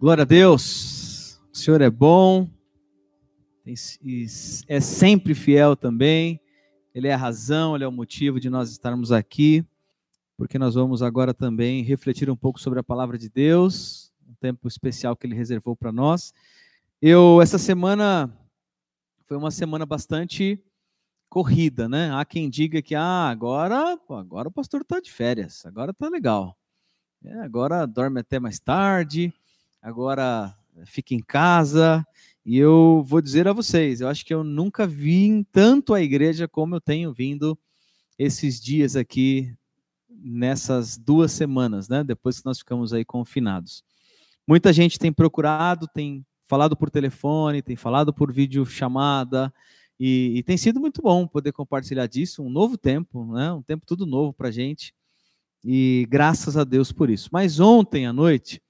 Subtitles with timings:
[0.00, 1.38] Glória a Deus.
[1.52, 2.48] O Senhor é bom.
[4.66, 6.40] É sempre fiel também.
[6.94, 9.62] Ele é a razão, ele é o motivo de nós estarmos aqui,
[10.38, 14.66] porque nós vamos agora também refletir um pouco sobre a palavra de Deus, um tempo
[14.66, 16.32] especial que ele reservou para nós.
[17.02, 18.34] Eu essa semana
[19.26, 20.58] foi uma semana bastante
[21.28, 22.10] corrida, né?
[22.14, 26.56] Há quem diga que ah, agora, agora o pastor está de férias, agora está legal.
[27.22, 29.30] É, agora dorme até mais tarde,
[29.82, 30.54] agora
[30.86, 32.06] fica em casa.
[32.44, 36.48] E eu vou dizer a vocês, eu acho que eu nunca vim tanto à igreja
[36.48, 37.58] como eu tenho vindo
[38.18, 39.54] esses dias aqui
[40.08, 42.04] nessas duas semanas, né?
[42.04, 43.82] Depois que nós ficamos aí confinados.
[44.46, 49.52] Muita gente tem procurado, tem falado por telefone, tem falado por vídeo chamada,
[49.98, 53.52] e, e, tem sido muito bom poder compartilhar disso, um novo tempo, né?
[53.52, 54.94] um tempo tudo novo para gente,
[55.62, 57.28] e graças a Deus por isso.
[57.30, 58.62] Mas ontem à noite,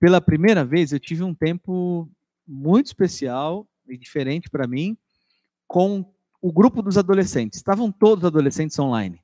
[0.00, 2.08] pela primeira vez, eu tive um tempo
[2.46, 4.96] muito especial e diferente para mim
[5.66, 6.04] com
[6.40, 7.58] o grupo dos adolescentes.
[7.58, 9.20] Estavam todos adolescentes online.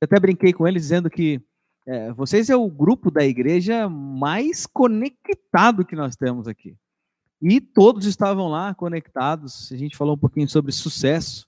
[0.00, 1.40] Eu até brinquei com eles dizendo que
[1.86, 6.76] é, vocês é o grupo da igreja mais conectado que nós temos aqui.
[7.40, 9.70] E todos estavam lá conectados.
[9.72, 11.46] A gente falou um pouquinho sobre sucesso,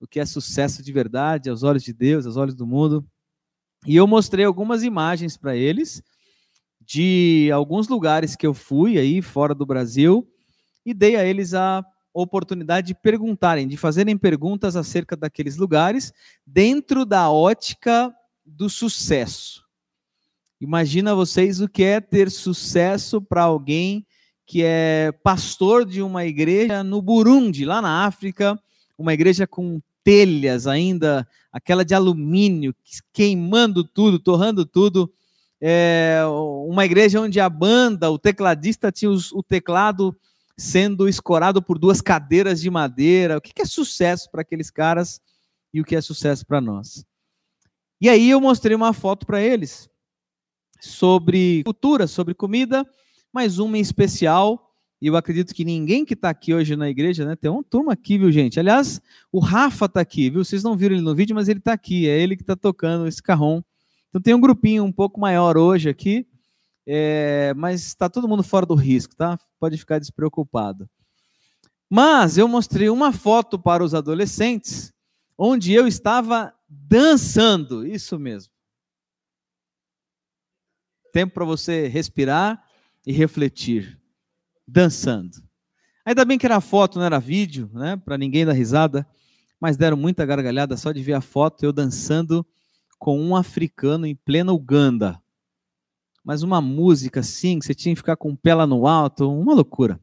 [0.00, 3.06] o que é sucesso de verdade, aos olhos de Deus, aos olhos do mundo.
[3.86, 6.02] E eu mostrei algumas imagens para eles
[6.86, 10.28] de alguns lugares que eu fui aí fora do Brasil
[10.84, 16.12] e dei a eles a oportunidade de perguntarem, de fazerem perguntas acerca daqueles lugares
[16.46, 19.64] dentro da ótica do sucesso.
[20.60, 24.06] Imagina vocês o que é ter sucesso para alguém
[24.46, 28.58] que é pastor de uma igreja no Burundi, lá na África,
[28.96, 32.74] uma igreja com telhas ainda, aquela de alumínio,
[33.12, 35.10] queimando tudo, torrando tudo.
[35.60, 36.20] É
[36.68, 40.14] uma igreja onde a banda, o tecladista tinha os, o teclado
[40.56, 43.38] sendo escorado por duas cadeiras de madeira.
[43.38, 45.20] O que é sucesso para aqueles caras
[45.72, 47.04] e o que é sucesso para nós?
[48.00, 49.88] E aí eu mostrei uma foto para eles
[50.80, 52.86] sobre cultura, sobre comida,
[53.32, 57.24] mas uma em especial, e eu acredito que ninguém que está aqui hoje na igreja,
[57.24, 57.36] né?
[57.36, 58.60] Tem uma turma aqui, viu, gente?
[58.60, 59.00] Aliás,
[59.32, 60.44] o Rafa está aqui, viu?
[60.44, 63.06] Vocês não viram ele no vídeo, mas ele está aqui, é ele que está tocando
[63.06, 63.62] esse carrom.
[64.14, 66.24] Então tem um grupinho um pouco maior hoje aqui,
[66.86, 69.36] é, mas está todo mundo fora do risco, tá?
[69.58, 70.88] Pode ficar despreocupado.
[71.90, 74.94] Mas eu mostrei uma foto para os adolescentes,
[75.36, 78.52] onde eu estava dançando, isso mesmo.
[81.12, 82.64] Tempo para você respirar
[83.04, 84.00] e refletir,
[84.64, 85.42] dançando.
[86.06, 87.96] Ainda bem que era foto, não era vídeo, né?
[87.96, 89.04] Para ninguém dar risada,
[89.58, 92.46] mas deram muita gargalhada só de ver a foto eu dançando
[93.04, 95.20] com um africano em plena Uganda.
[96.24, 100.00] Mas uma música assim, que você tinha que ficar com lá no alto, uma loucura.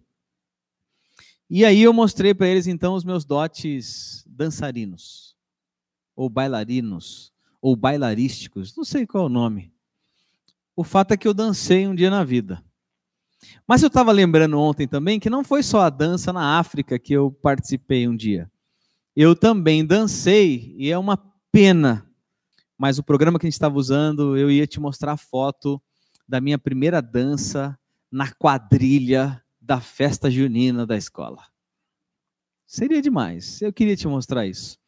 [1.50, 5.36] E aí eu mostrei para eles então os meus dotes dançarinos,
[6.16, 9.74] ou bailarinos, ou bailarísticos, não sei qual é o nome.
[10.76, 12.64] O fato é que eu dancei um dia na vida.
[13.68, 17.14] Mas eu estava lembrando ontem também que não foi só a dança na África que
[17.14, 18.48] eu participei um dia.
[19.16, 21.18] Eu também dancei e é uma
[21.52, 22.11] pena.
[22.82, 25.80] Mas o programa que a gente estava usando, eu ia te mostrar a foto
[26.28, 27.78] da minha primeira dança
[28.12, 31.44] na quadrilha da festa junina da escola.
[32.66, 33.62] Seria demais.
[33.62, 34.80] Eu queria te mostrar isso.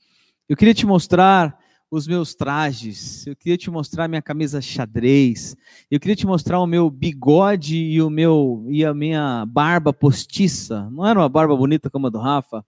[0.49, 1.55] Eu queria te mostrar
[1.91, 5.55] os meus trajes, eu queria te mostrar minha camisa xadrez,
[5.91, 10.89] eu queria te mostrar o meu bigode e o meu e a minha barba postiça.
[10.89, 12.65] Não era uma barba bonita como a do Rafa?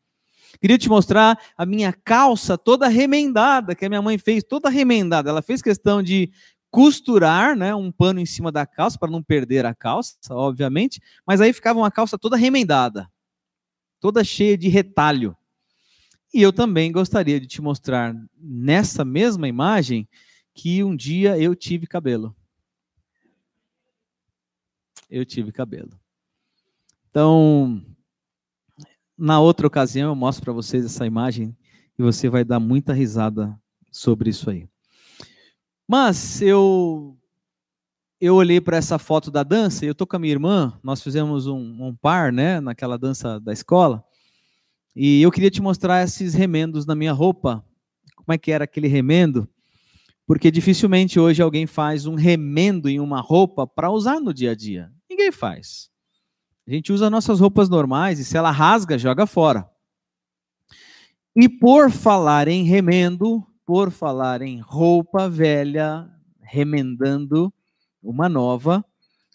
[0.59, 5.29] Queria te mostrar a minha calça toda remendada, que a minha mãe fez, toda remendada.
[5.29, 6.31] Ela fez questão de
[6.69, 11.39] costurar, né, um pano em cima da calça para não perder a calça, obviamente, mas
[11.39, 13.09] aí ficava uma calça toda remendada,
[13.99, 15.37] toda cheia de retalho.
[16.33, 20.05] E eu também gostaria de te mostrar nessa mesma imagem
[20.53, 22.35] que um dia eu tive cabelo.
[25.09, 25.97] Eu tive cabelo.
[27.09, 27.81] Então,
[29.17, 31.55] na outra ocasião eu mostro para vocês essa imagem
[31.97, 33.57] e você vai dar muita risada
[33.91, 34.67] sobre isso aí.
[35.87, 37.17] Mas eu
[38.19, 41.47] eu olhei para essa foto da dança, eu tô com a minha irmã, nós fizemos
[41.47, 44.03] um, um par, né, naquela dança da escola.
[44.95, 47.63] E eu queria te mostrar esses remendos na minha roupa.
[48.15, 49.47] Como é que era aquele remendo?
[50.25, 54.55] Porque dificilmente hoje alguém faz um remendo em uma roupa para usar no dia a
[54.55, 54.91] dia.
[55.09, 55.91] Ninguém faz.
[56.67, 59.69] A gente usa nossas roupas normais e se ela rasga, joga fora.
[61.35, 66.09] E por falar em remendo, por falar em roupa velha,
[66.41, 67.53] remendando
[68.01, 68.83] uma nova,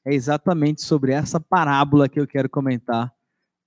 [0.05, 3.13] é exatamente sobre essa parábola que eu quero comentar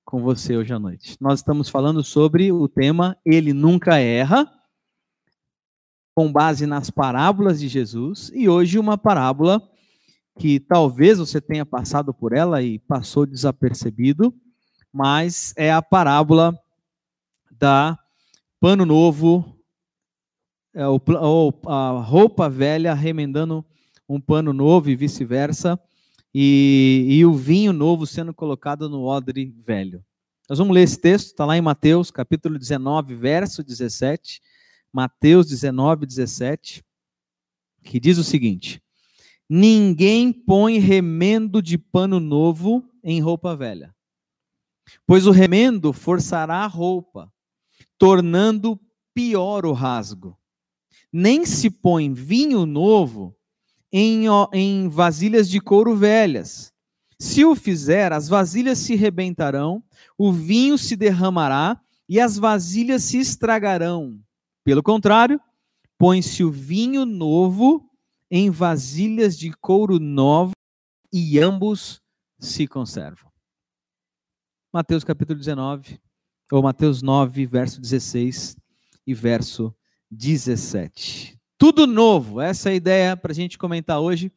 [0.04, 1.16] com você hoje à noite.
[1.22, 4.52] Nós estamos falando sobre o tema Ele Nunca Erra,
[6.16, 9.62] com base nas parábolas de Jesus, e hoje uma parábola
[10.40, 14.34] que talvez você tenha passado por ela e passou desapercebido,
[14.92, 16.58] mas é a parábola
[17.52, 17.98] da
[18.60, 19.58] pano novo,
[20.74, 23.66] é, ou a roupa velha remendando
[24.08, 25.80] um pano novo e vice-versa,
[26.34, 30.04] e, e, o vinho novo sendo colocado no odre velho.
[30.50, 34.42] Nós vamos ler esse texto, está lá em Mateus, capítulo 19, verso 17.
[34.92, 36.84] Mateus 19, 17,
[37.84, 38.82] que diz o seguinte:
[39.56, 43.96] Ninguém põe remendo de pano novo em roupa velha,
[45.06, 47.32] pois o remendo forçará a roupa,
[47.96, 48.82] tornando
[49.14, 50.36] pior o rasgo.
[51.12, 53.38] Nem se põe vinho novo
[53.92, 54.24] em,
[54.54, 56.74] em vasilhas de couro velhas.
[57.20, 59.84] Se o fizer, as vasilhas se rebentarão,
[60.18, 61.80] o vinho se derramará
[62.10, 64.20] e as vasilhas se estragarão.
[64.64, 65.40] Pelo contrário,
[65.96, 67.88] põe-se o vinho novo
[68.36, 70.54] em vasilhas de couro novo
[71.14, 72.02] e ambos
[72.40, 73.32] se conservam.
[74.74, 76.02] Mateus capítulo 19,
[76.52, 78.56] ou Mateus 9, verso 16
[79.06, 79.72] e verso
[80.10, 81.40] 17.
[81.60, 84.32] Tudo novo, essa é a ideia para a gente comentar hoje.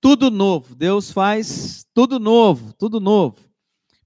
[0.00, 3.36] Tudo novo, Deus faz tudo novo, tudo novo.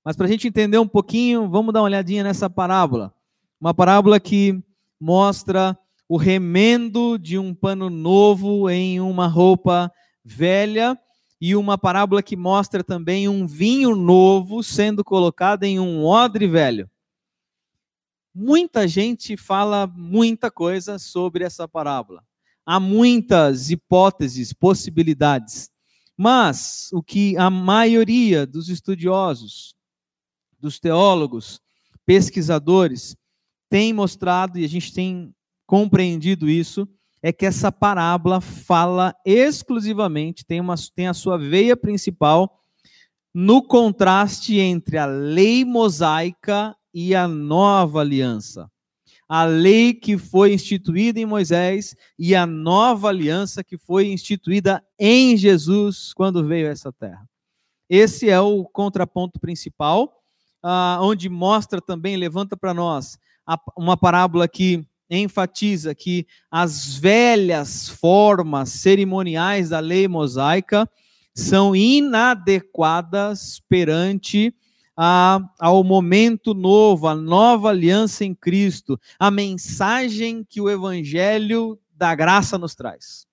[0.04, 3.14] Mas para a gente entender um pouquinho, vamos dar uma olhadinha nessa parábola.
[3.60, 4.60] Uma parábola que
[4.98, 5.78] mostra
[6.10, 9.92] o remendo de um pano novo em uma roupa
[10.24, 10.98] velha
[11.40, 16.90] e uma parábola que mostra também um vinho novo sendo colocado em um odre velho.
[18.34, 22.24] Muita gente fala muita coisa sobre essa parábola
[22.66, 25.70] há muitas hipóteses, possibilidades.
[26.16, 29.74] Mas o que a maioria dos estudiosos,
[30.58, 31.60] dos teólogos,
[32.04, 33.16] pesquisadores
[33.68, 35.34] tem mostrado e a gente tem
[35.70, 36.88] compreendido isso
[37.22, 42.60] é que essa parábola fala exclusivamente, tem, uma, tem a sua veia principal
[43.32, 48.68] no contraste entre a lei mosaica e a nova aliança
[49.28, 55.36] a lei que foi instituída em Moisés e a nova aliança que foi instituída em
[55.36, 57.24] Jesus quando veio a essa terra.
[57.88, 60.20] Esse é o contraponto principal,
[60.60, 63.16] ah, onde mostra também, levanta para nós
[63.76, 64.84] uma parábola que
[65.18, 70.88] enfatiza que as velhas formas cerimoniais da lei mosaica
[71.34, 74.54] são inadequadas perante
[74.96, 82.14] a, ao momento novo, a nova aliança em Cristo, a mensagem que o Evangelho da
[82.14, 83.26] graça nos traz.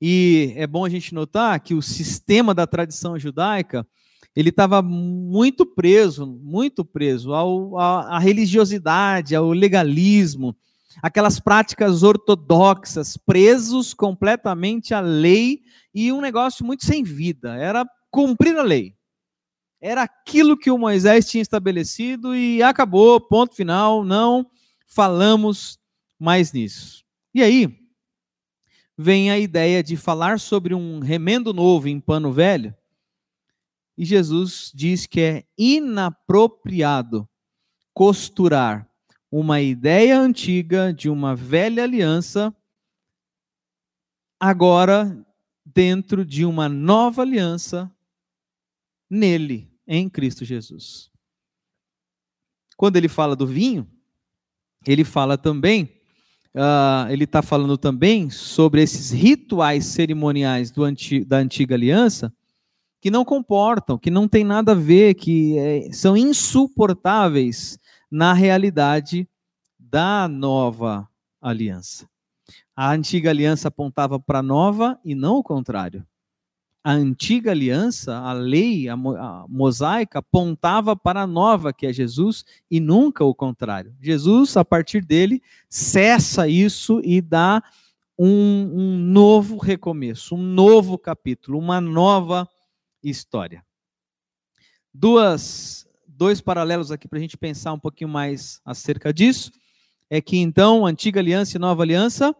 [0.00, 3.86] E é bom a gente notar que o sistema da tradição judaica
[4.34, 10.56] ele estava muito preso, muito preso ao, à, à religiosidade, ao legalismo,
[11.02, 15.62] aquelas práticas ortodoxas, presos completamente à lei
[15.94, 17.56] e um negócio muito sem vida.
[17.56, 18.94] Era cumprir a lei.
[19.80, 24.46] Era aquilo que o Moisés tinha estabelecido e acabou, ponto final, não
[24.86, 25.78] falamos
[26.18, 27.02] mais nisso.
[27.34, 27.80] E aí,
[28.96, 32.74] vem a ideia de falar sobre um remendo novo em pano velho,
[34.00, 37.28] e Jesus diz que é inapropriado
[37.92, 38.88] costurar
[39.30, 42.56] uma ideia antiga de uma velha aliança
[44.40, 45.22] agora
[45.66, 47.94] dentro de uma nova aliança
[49.10, 51.10] nele em Cristo Jesus.
[52.78, 53.86] Quando ele fala do vinho,
[54.86, 55.84] ele fala também,
[56.54, 62.34] uh, ele está falando também sobre esses rituais cerimoniais anti, da antiga aliança
[63.00, 67.78] que não comportam, que não tem nada a ver, que é, são insuportáveis
[68.10, 69.28] na realidade
[69.78, 71.08] da nova
[71.40, 72.08] aliança.
[72.76, 76.06] A antiga aliança apontava para a nova e não o contrário
[76.82, 82.44] a antiga aliança, a lei, a, a mosaica, apontava para a nova, que é Jesus,
[82.70, 83.94] e nunca o contrário.
[84.00, 87.62] Jesus, a partir dele, cessa isso e dá
[88.18, 92.48] um, um novo recomeço, um novo capítulo, uma nova
[93.02, 93.64] história.
[94.92, 99.50] Duas, dois paralelos aqui para a gente pensar um pouquinho mais acerca disso.
[100.08, 102.34] É que então, antiga aliança e nova aliança,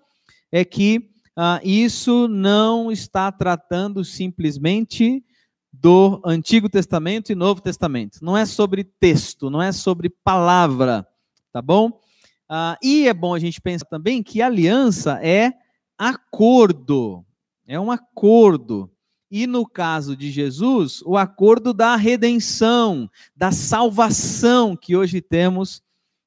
[0.50, 5.24] é que ah, isso não está tratando simplesmente
[5.72, 8.18] do Antigo Testamento e Novo Testamento.
[8.22, 11.06] Não é sobre texto, não é sobre palavra,
[11.52, 12.00] tá bom?
[12.48, 15.52] Ah, e é bom a gente pensar também que aliança é
[15.96, 17.24] acordo,
[17.66, 18.90] é um acordo.
[19.30, 25.82] E no caso de Jesus, o acordo da redenção, da salvação que hoje temos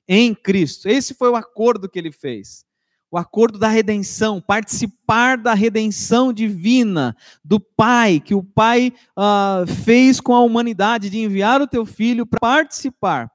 [0.08, 0.88] em Cristo.
[0.88, 2.66] Esse foi o acordo que ele fez.
[3.12, 10.20] O acordo da redenção, participar da redenção divina do Pai, que o Pai uh, fez
[10.20, 13.32] com a humanidade, de enviar o teu filho para participar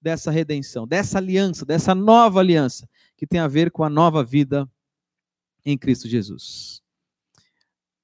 [0.00, 2.86] dessa redenção, dessa aliança, dessa nova aliança,
[3.16, 4.68] que tem a ver com a nova vida
[5.64, 6.81] em Cristo Jesus.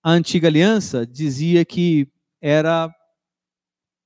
[0.09, 2.11] A antiga aliança dizia que
[2.41, 2.91] era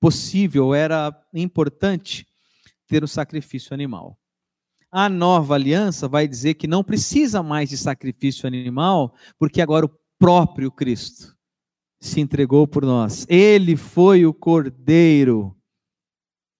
[0.00, 2.26] possível, era importante
[2.88, 4.18] ter o sacrifício animal.
[4.90, 9.98] A nova aliança vai dizer que não precisa mais de sacrifício animal, porque agora o
[10.18, 11.36] próprio Cristo
[12.00, 13.24] se entregou por nós.
[13.28, 15.56] Ele foi o cordeiro.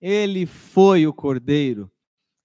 [0.01, 1.91] Ele foi o cordeiro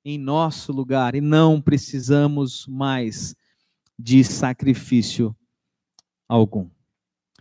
[0.04, 3.36] em nosso lugar e não precisamos mais
[4.00, 5.38] de sacrifício
[6.28, 6.76] algum.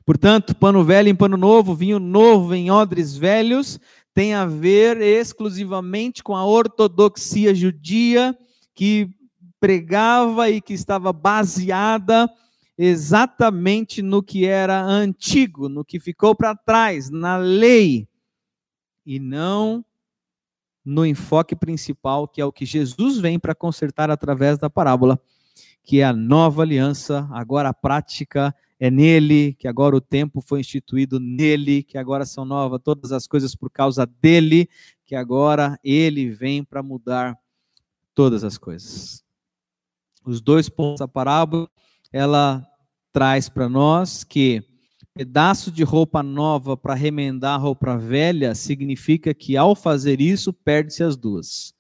[0.07, 3.81] Portanto, pano velho em pano novo, vinho novo em odres velhos,
[4.15, 8.39] tem a ver exclusivamente com a ortodoxia judia
[8.73, 9.11] que
[9.59, 12.31] pregava e que estava baseada
[12.79, 18.07] exatamente no que era antigo, no que ficou para trás, na lei,
[19.05, 19.85] e não
[20.85, 25.21] no enfoque principal, que é o que Jesus vem para consertar através da parábola,
[25.83, 31.19] que é a nova aliança, agora prática é nele, que agora o tempo foi instituído
[31.19, 34.69] nele, que agora são novas todas as coisas por causa dele,
[35.05, 37.37] que agora ele vem para mudar
[38.15, 39.25] todas as coisas.
[40.25, 41.69] Os dois pontos da parábola,
[42.13, 42.67] ela
[43.13, 44.63] traz para nós que
[45.15, 51.17] pedaço de roupa nova para remendar roupa velha significa que ao fazer isso perde-se as
[51.17, 51.75] duas.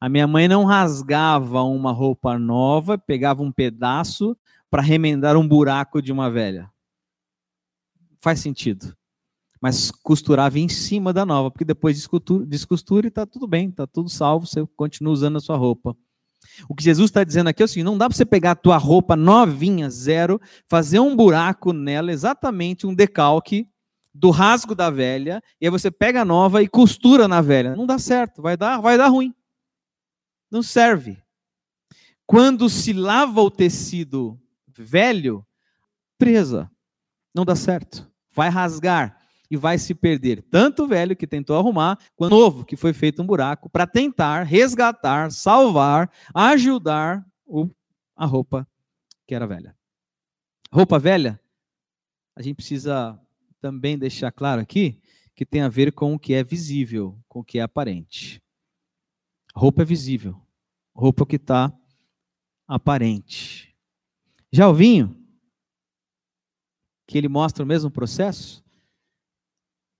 [0.00, 4.36] A minha mãe não rasgava uma roupa nova, pegava um pedaço
[4.76, 6.70] para remendar um buraco de uma velha.
[8.20, 8.94] Faz sentido.
[9.58, 12.06] Mas costurava em cima da nova, porque depois
[12.46, 15.96] descostura e está tudo bem, está tudo salvo, você continua usando a sua roupa.
[16.68, 18.54] O que Jesus está dizendo aqui é o seguinte: não dá para você pegar a
[18.54, 23.66] tua roupa novinha, zero, fazer um buraco nela, exatamente um decalque
[24.12, 27.74] do rasgo da velha, e aí você pega a nova e costura na velha.
[27.74, 29.34] Não dá certo, vai dar, vai dar ruim.
[30.50, 31.16] Não serve.
[32.26, 34.38] Quando se lava o tecido
[34.82, 35.46] velho,
[36.18, 36.70] presa.
[37.34, 38.10] Não dá certo.
[38.32, 40.42] Vai rasgar e vai se perder.
[40.42, 43.86] Tanto o velho que tentou arrumar, quanto o novo que foi feito um buraco para
[43.86, 47.68] tentar resgatar, salvar, ajudar o,
[48.14, 48.66] a roupa
[49.26, 49.76] que era velha.
[50.72, 51.40] Roupa velha,
[52.34, 53.18] a gente precisa
[53.60, 55.00] também deixar claro aqui
[55.34, 58.42] que tem a ver com o que é visível, com o que é aparente.
[59.54, 60.40] Roupa é visível.
[60.94, 61.72] Roupa que está
[62.66, 63.75] aparente.
[64.56, 65.14] Já o vinho,
[67.06, 68.64] que ele mostra o mesmo processo,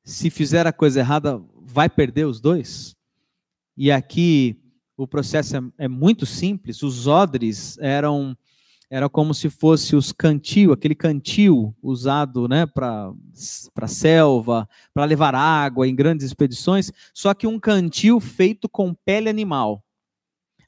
[0.02, 2.96] se fizer a coisa errada, vai perder os dois.
[3.76, 4.58] E aqui
[4.96, 6.82] o processo é, é muito simples.
[6.82, 8.34] Os odres eram
[8.88, 13.12] era como se fosse os cantil, aquele cantil usado né, para
[13.88, 19.84] selva, para levar água em grandes expedições, só que um cantil feito com pele animal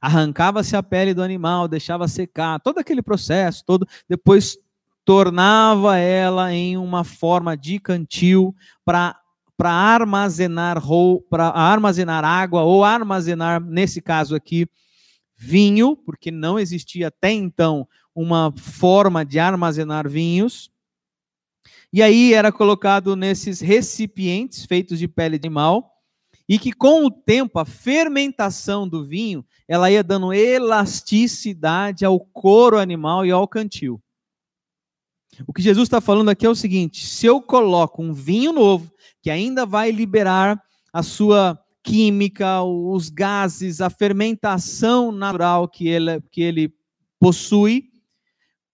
[0.01, 4.57] arrancava-se a pele do animal, deixava secar, todo aquele processo, todo depois
[5.05, 9.19] tornava ela em uma forma de cantil para
[9.57, 10.81] para armazenar
[11.29, 14.69] para armazenar água ou armazenar nesse caso aqui
[15.37, 20.71] vinho, porque não existia até então uma forma de armazenar vinhos.
[21.93, 25.98] E aí era colocado nesses recipientes feitos de pele de animal,
[26.49, 32.79] e que com o tempo a fermentação do vinho ela ia dando elasticidade ao couro
[32.79, 34.01] animal e ao cantil.
[35.47, 38.91] O que Jesus está falando aqui é o seguinte: se eu coloco um vinho novo,
[39.23, 40.61] que ainda vai liberar
[40.93, 46.75] a sua química, os gases, a fermentação natural que ele, que ele
[47.21, 47.91] possui,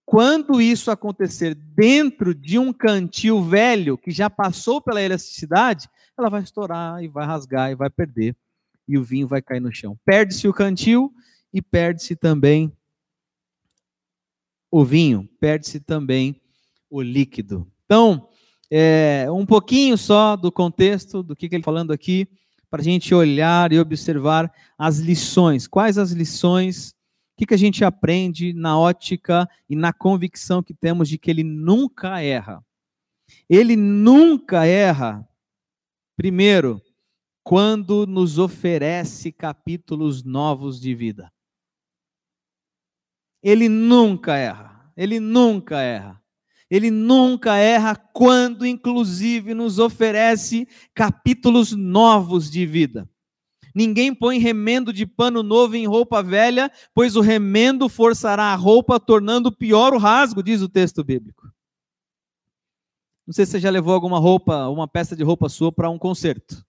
[0.05, 6.41] quando isso acontecer dentro de um cantil velho, que já passou pela elasticidade, ela vai
[6.41, 8.35] estourar e vai rasgar e vai perder
[8.87, 9.97] e o vinho vai cair no chão.
[10.05, 11.13] Perde-se o cantil
[11.53, 12.71] e perde-se também
[14.71, 16.41] o vinho, perde-se também
[16.89, 17.69] o líquido.
[17.85, 18.29] Então,
[18.69, 22.27] é, um pouquinho só do contexto do que, que ele está falando aqui,
[22.69, 25.67] para a gente olhar e observar as lições.
[25.67, 26.89] Quais as lições?
[26.89, 31.29] O que, que a gente aprende na ótica e na convicção que temos de que
[31.29, 32.63] ele nunca erra?
[33.49, 35.27] Ele nunca erra.
[36.17, 36.81] Primeiro,
[37.43, 41.31] quando nos oferece capítulos novos de vida.
[43.43, 44.91] Ele nunca erra.
[44.97, 46.21] Ele nunca erra.
[46.69, 53.07] Ele nunca erra quando, inclusive, nos oferece capítulos novos de vida.
[53.75, 58.99] Ninguém põe remendo de pano novo em roupa velha, pois o remendo forçará a roupa,
[58.99, 61.54] tornando pior o rasgo, diz o texto bíblico.
[63.25, 65.97] Não sei se você já levou alguma roupa, uma peça de roupa sua para um
[65.97, 66.63] concerto.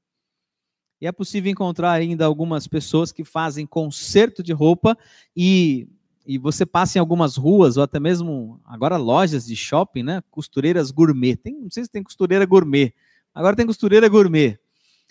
[1.00, 4.96] E é possível encontrar ainda algumas pessoas que fazem conserto de roupa
[5.36, 5.86] e,
[6.26, 10.22] e você passa em algumas ruas ou até mesmo agora lojas de shopping, né?
[10.30, 11.36] Costureiras gourmet.
[11.36, 12.94] Tem, não sei se tem costureira gourmet.
[13.34, 14.58] Agora tem costureira gourmet.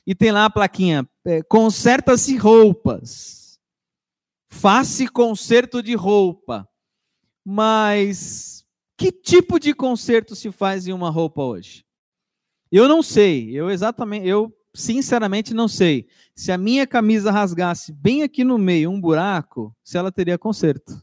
[0.07, 3.59] E tem lá a plaquinha: é, conserta-se roupas.
[4.47, 6.67] Faça conserto de roupa.
[7.43, 8.54] Mas
[8.97, 11.85] que tipo de conserto se faz em uma roupa hoje?
[12.71, 13.51] Eu não sei.
[13.51, 16.07] Eu exatamente, eu sinceramente não sei.
[16.35, 21.01] Se a minha camisa rasgasse bem aqui no meio um buraco, se ela teria conserto.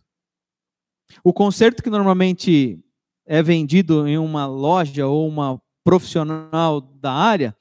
[1.22, 2.82] O conserto que normalmente
[3.26, 7.56] é vendido em uma loja ou uma profissional da área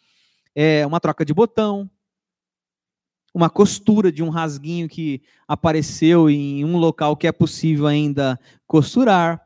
[0.55, 1.89] é uma troca de botão,
[3.33, 9.41] uma costura de um rasguinho que apareceu em um local que é possível ainda costurar.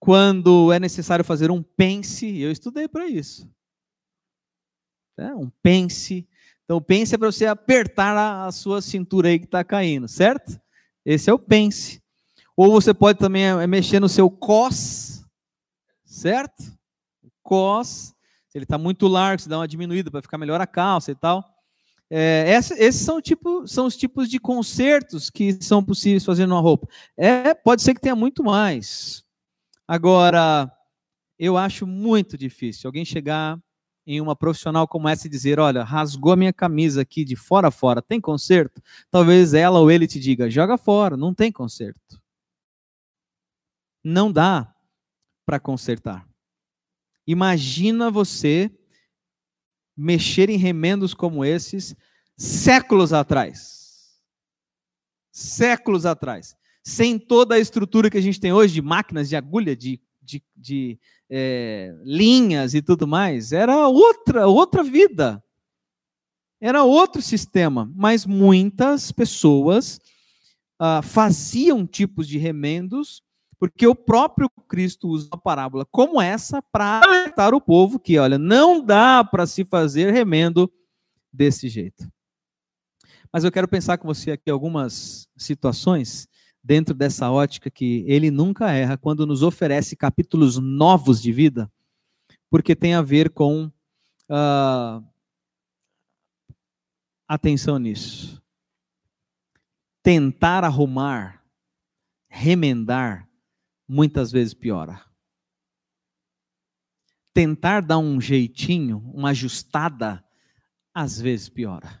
[0.00, 3.48] Quando é necessário fazer um pence, eu estudei para isso
[5.20, 5.34] né?
[5.34, 6.26] um pence.
[6.64, 10.08] Então, o pence é para você apertar a, a, sua cintura aí que está caindo,
[10.08, 10.58] certo?
[11.04, 12.02] Esse é o pence.
[12.56, 15.24] Ou você pode também é, é mexer no seu cos,
[16.04, 16.62] certo?
[17.42, 18.14] Cos,
[18.48, 21.14] se ele está muito largo, você dá uma diminuída para ficar melhor a calça e
[21.14, 21.44] tal.
[22.08, 26.60] É, essa, esses são, tipo, são os tipos de consertos que são possíveis fazer numa
[26.60, 26.88] roupa.
[27.16, 29.24] É, pode ser que tenha muito mais.
[29.90, 30.70] Agora,
[31.36, 33.58] eu acho muito difícil alguém chegar
[34.06, 37.66] em uma profissional como essa e dizer: olha, rasgou a minha camisa aqui de fora
[37.66, 38.80] a fora, tem conserto?
[39.10, 42.22] Talvez ela ou ele te diga: joga fora, não tem conserto.
[44.04, 44.72] Não dá
[45.44, 46.24] para consertar.
[47.26, 48.70] Imagina você
[49.96, 51.96] mexer em remendos como esses
[52.36, 54.22] séculos atrás.
[55.32, 56.56] Séculos atrás.
[56.82, 60.42] Sem toda a estrutura que a gente tem hoje de máquinas, de agulha, de, de,
[60.56, 65.42] de é, linhas e tudo mais, era outra, outra vida.
[66.60, 69.98] Era outro sistema, mas muitas pessoas
[70.78, 73.22] ah, faziam tipos de remendos,
[73.58, 78.38] porque o próprio Cristo usa uma parábola como essa para alertar o povo que, olha,
[78.38, 80.70] não dá para se fazer remendo
[81.32, 82.10] desse jeito.
[83.32, 86.28] Mas eu quero pensar com você aqui algumas situações
[86.62, 91.70] dentro dessa ótica que ele nunca erra quando nos oferece capítulos novos de vida,
[92.50, 93.66] porque tem a ver com
[94.28, 95.04] uh,
[97.26, 98.42] atenção nisso.
[100.02, 101.44] Tentar arrumar,
[102.28, 103.28] remendar,
[103.86, 105.04] muitas vezes piora.
[107.32, 110.24] Tentar dar um jeitinho, uma ajustada,
[110.92, 111.99] às vezes piora.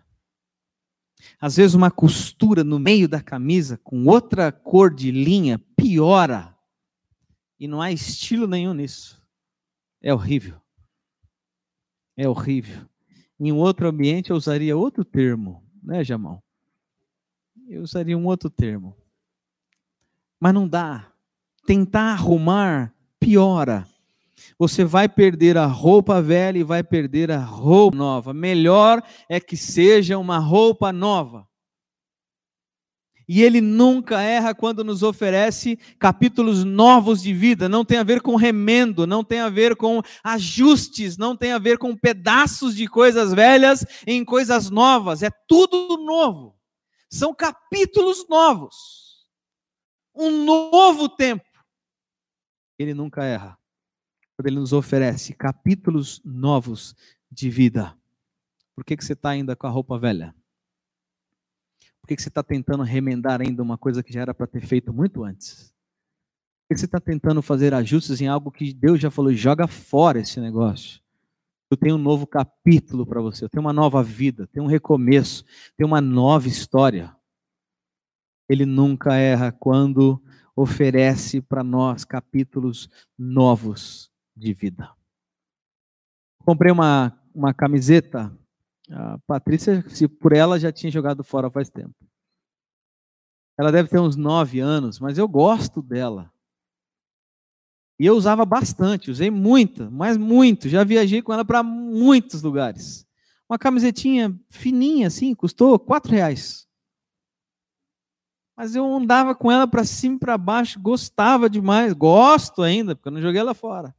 [1.40, 6.56] Às vezes, uma costura no meio da camisa com outra cor de linha piora.
[7.58, 9.20] E não há estilo nenhum nisso.
[10.02, 10.60] É horrível.
[12.16, 12.86] É horrível.
[13.38, 16.42] Em outro ambiente, eu usaria outro termo, né, Jamal?
[17.68, 18.96] Eu usaria um outro termo.
[20.38, 21.12] Mas não dá.
[21.66, 23.86] Tentar arrumar piora.
[24.58, 28.34] Você vai perder a roupa velha e vai perder a roupa nova.
[28.34, 31.48] Melhor é que seja uma roupa nova.
[33.32, 37.68] E ele nunca erra quando nos oferece capítulos novos de vida.
[37.68, 41.58] Não tem a ver com remendo, não tem a ver com ajustes, não tem a
[41.58, 45.22] ver com pedaços de coisas velhas em coisas novas.
[45.22, 46.56] É tudo novo.
[47.08, 48.74] São capítulos novos.
[50.12, 51.44] Um novo tempo.
[52.80, 53.59] Ele nunca erra
[54.40, 56.96] quando ele nos oferece capítulos novos
[57.30, 57.94] de vida.
[58.74, 60.34] Por que, que você está ainda com a roupa velha?
[62.00, 64.66] Por que, que você está tentando remendar ainda uma coisa que já era para ter
[64.66, 65.74] feito muito antes?
[66.62, 69.66] Por que, que você está tentando fazer ajustes em algo que Deus já falou, joga
[69.66, 71.02] fora esse negócio?
[71.70, 75.44] Eu tenho um novo capítulo para você, eu tenho uma nova vida, tenho um recomeço,
[75.76, 77.14] tenho uma nova história.
[78.48, 80.20] Ele nunca erra quando
[80.56, 84.09] oferece para nós capítulos novos
[84.40, 84.90] de vida.
[86.44, 88.36] Comprei uma, uma camiseta,
[88.90, 91.94] a Patrícia, se por ela já tinha jogado fora faz tempo.
[93.58, 96.32] Ela deve ter uns nove anos, mas eu gosto dela.
[97.98, 100.68] E eu usava bastante, usei muita, mas muito.
[100.68, 103.06] Já viajei com ela para muitos lugares.
[103.46, 106.66] Uma camisetinha fininha assim, custou quatro reais.
[108.56, 113.08] Mas eu andava com ela para cima e para baixo, gostava demais, gosto ainda, porque
[113.08, 113.94] eu não joguei ela fora.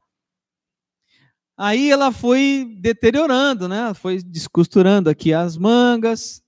[1.64, 3.94] Aí ela foi deteriorando, né?
[3.94, 6.42] Foi descosturando aqui as mangas.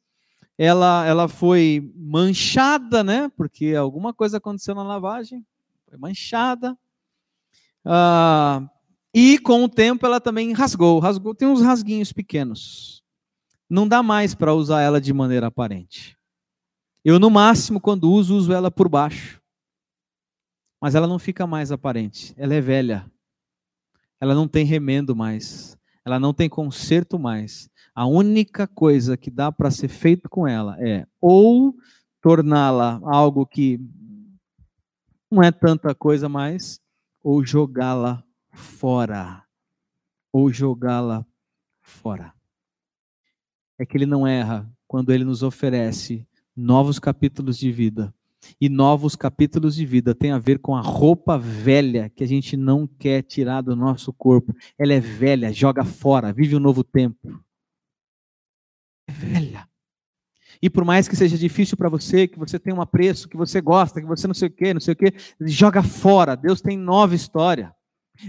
[0.58, 3.30] Ela, ela foi manchada, né?
[3.38, 5.46] Porque alguma coisa aconteceu na lavagem.
[5.88, 6.76] Foi manchada.
[7.86, 8.68] Ah,
[9.14, 10.98] e com o tempo ela também rasgou.
[10.98, 13.04] Rasgou, tem uns rasguinhos pequenos.
[13.70, 16.18] Não dá mais para usar ela de maneira aparente.
[17.06, 19.40] Eu, no máximo, quando uso, uso ela por baixo.
[20.82, 22.34] Mas ela não fica mais aparente.
[22.36, 23.13] Ela é velha.
[24.24, 25.78] Ela não tem remendo mais.
[26.06, 27.70] Ela não tem conserto mais.
[27.94, 31.76] A única coisa que dá para ser feito com ela é ou
[32.22, 33.82] torná-la algo que
[35.30, 36.80] não é tanta coisa mais,
[37.22, 39.44] ou jogá-la fora.
[40.32, 41.26] Ou jogá-la
[41.82, 42.34] fora.
[43.78, 48.16] É que ele não erra quando ele nos oferece novos capítulos de vida.
[48.60, 52.56] E novos capítulos de vida tem a ver com a roupa velha que a gente
[52.58, 54.56] não quer tirar do nosso corpo.
[54.78, 57.44] Ela é velha, joga fora, vive um novo tempo.
[59.08, 59.68] É velha.
[60.62, 63.60] E por mais que seja difícil para você, que você tenha um apreço, que você
[63.60, 66.36] gosta, que você não sei o quê, não sei o quê, joga fora.
[66.36, 67.76] Deus tem nova história.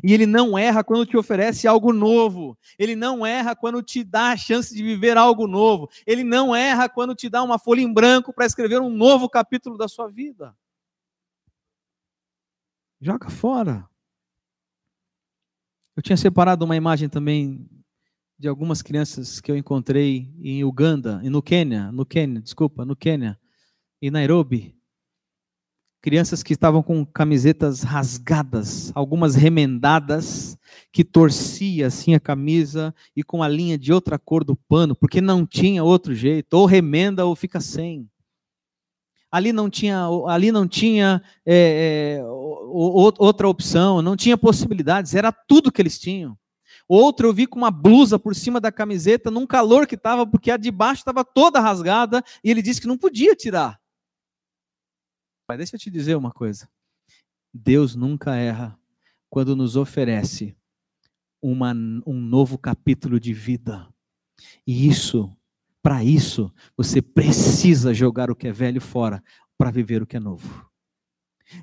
[0.03, 2.59] E ele não erra quando te oferece algo novo.
[2.79, 5.89] Ele não erra quando te dá a chance de viver algo novo.
[6.07, 9.77] Ele não erra quando te dá uma folha em branco para escrever um novo capítulo
[9.77, 10.57] da sua vida.
[13.01, 13.89] Joga fora.
[15.97, 17.69] Eu tinha separado uma imagem também
[18.39, 22.97] de algumas crianças que eu encontrei em Uganda, e no Quênia, no Quênia, desculpa, no
[22.97, 23.39] Quênia,
[24.03, 24.77] em Nairobi
[26.05, 30.55] crianças que estavam com camisetas rasgadas, algumas remendadas,
[30.93, 35.23] que torcia assim a camisa e com a linha de outra cor do pano, porque
[35.23, 38.07] não tinha outro jeito, ou remenda ou fica sem.
[39.33, 45.73] Ali não tinha, ali não tinha é, é, outra opção, não tinha possibilidades, era tudo
[45.73, 46.37] que eles tinham.
[46.87, 50.51] Outro eu vi com uma blusa por cima da camiseta, num calor que estava, porque
[50.51, 53.83] a de baixo estava toda rasgada, e ele disse que não podia tirar.
[55.49, 56.69] Mas deixa eu te dizer uma coisa.
[57.53, 58.79] Deus nunca erra
[59.31, 60.57] quando nos oferece
[61.43, 61.73] uma,
[62.07, 63.89] um novo capítulo de vida.
[64.67, 65.37] E isso,
[65.83, 69.23] para isso, você precisa jogar o que é velho fora
[69.59, 70.69] para viver o que é novo.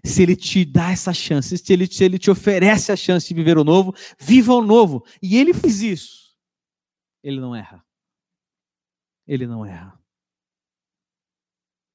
[0.05, 3.33] Se ele te dá essa chance, se ele, se ele te oferece a chance de
[3.33, 5.03] viver o novo, viva o novo.
[5.21, 6.37] E ele fez isso.
[7.23, 7.83] Ele não erra.
[9.27, 9.99] Ele não erra.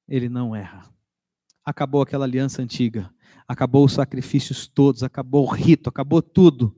[0.07, 0.96] Ele não erra
[1.67, 3.13] acabou aquela aliança antiga,
[3.45, 6.73] acabou os sacrifícios todos, acabou o rito, acabou tudo.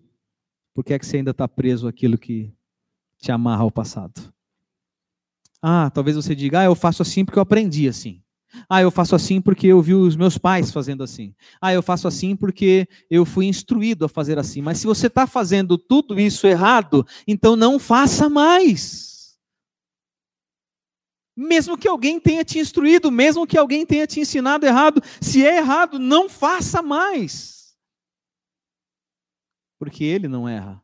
[0.73, 2.52] Por que é que você ainda está preso àquilo que
[3.19, 4.34] te amarra ao passado?
[5.62, 8.23] Ah, talvez você diga, ah, eu faço assim porque eu aprendi assim.
[8.67, 11.36] Ah, eu faço assim porque eu vi os meus pais fazendo assim.
[11.62, 14.60] Ah, eu faço assim porque eu fui instruído a fazer assim.
[14.60, 19.18] Mas se você está fazendo tudo isso errado, então não faça mais
[21.39, 25.58] mesmo que alguém tenha te instruído, mesmo que alguém tenha te ensinado errado, se é
[25.58, 27.78] errado, não faça mais.
[29.78, 30.84] Porque ele não erra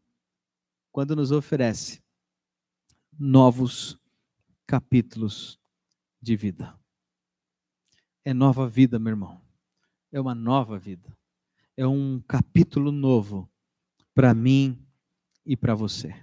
[0.94, 2.02] quando nos oferece
[3.20, 4.00] novos
[4.66, 5.60] capítulos
[6.22, 6.74] de vida.
[8.24, 9.42] É nova vida, meu irmão.
[10.10, 11.16] É uma nova vida.
[11.76, 13.52] É um capítulo novo
[14.14, 14.82] para mim
[15.46, 16.16] e para você.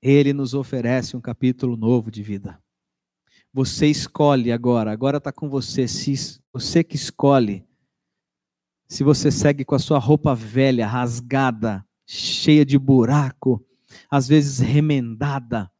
[0.00, 2.58] Ele nos oferece um capítulo novo de vida.
[3.52, 5.88] Você escolhe agora, agora está com você.
[5.88, 7.66] Se você que escolhe,
[8.86, 13.64] se você segue com a sua roupa velha, rasgada, cheia de buraco,
[14.10, 15.70] às vezes remendada,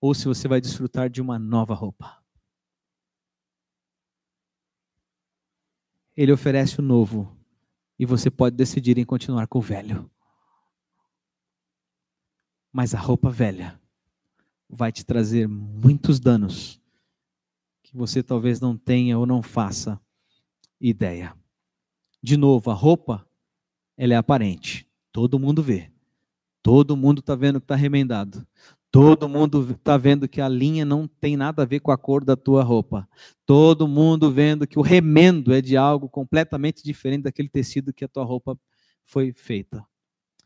[0.00, 2.22] ou se você vai desfrutar de uma nova roupa.
[6.16, 7.36] Ele oferece o novo
[7.98, 10.10] e você pode decidir em continuar com o velho.
[12.72, 13.81] Mas a roupa velha
[14.72, 16.80] vai te trazer muitos danos
[17.82, 20.00] que você talvez não tenha ou não faça
[20.80, 21.36] ideia.
[22.22, 23.28] De novo, a roupa,
[23.98, 24.88] ela é aparente.
[25.12, 25.92] Todo mundo vê.
[26.62, 28.46] Todo mundo está vendo que está remendado.
[28.90, 32.24] Todo mundo está vendo que a linha não tem nada a ver com a cor
[32.24, 33.06] da tua roupa.
[33.44, 38.08] Todo mundo vendo que o remendo é de algo completamente diferente daquele tecido que a
[38.08, 38.58] tua roupa
[39.04, 39.84] foi feita.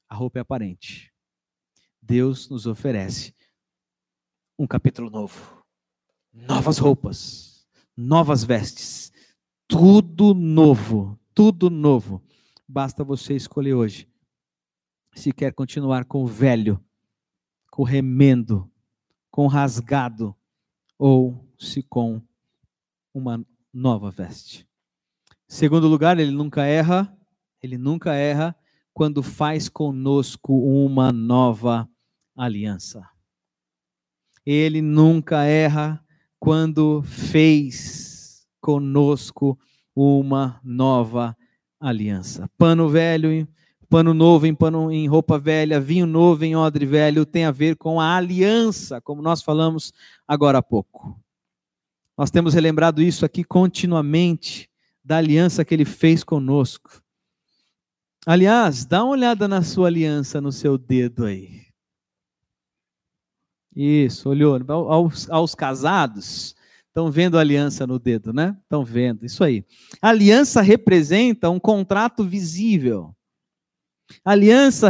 [0.09, 1.13] A roupa é aparente.
[2.03, 3.36] Deus nos oferece
[4.59, 5.65] um capítulo novo.
[6.33, 7.67] Novas roupas,
[7.97, 9.13] novas vestes,
[9.69, 12.23] tudo novo, tudo novo.
[12.69, 14.09] Basta você escolher hoje
[15.15, 16.83] se quer continuar com o velho,
[17.71, 18.71] com o remendo,
[19.31, 20.37] com o rasgado,
[20.99, 22.21] ou se com
[23.15, 24.69] uma nova veste.
[25.49, 27.17] Segundo lugar, ele nunca erra,
[27.63, 28.55] ele nunca erra
[28.93, 31.89] quando faz conosco uma nova
[32.35, 33.09] aliança.
[34.47, 36.01] Ele nunca erra
[36.39, 39.59] quando fez conosco
[39.95, 41.37] uma nova
[41.81, 42.49] aliança.
[42.57, 43.49] Pano velho,
[43.89, 47.77] pano novo em pano em roupa velha, vinho novo em odre velho tem a ver
[47.77, 49.93] com a aliança, como nós falamos
[50.27, 51.21] agora há pouco.
[52.17, 54.71] Nós temos relembrado isso aqui continuamente
[55.05, 57.03] da aliança que ele fez conosco.
[58.27, 61.66] Aliás, dá uma olhada na sua aliança no seu dedo aí.
[63.77, 64.59] Isso, olhou.
[64.69, 66.57] Aos, aos casados,
[66.89, 68.57] estão vendo a aliança no dedo, né?
[68.63, 69.67] Estão vendo, isso aí.
[70.01, 73.15] A aliança representa um contrato visível.
[74.25, 74.89] A aliança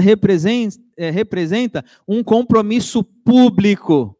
[0.96, 4.16] é, representa um compromisso público.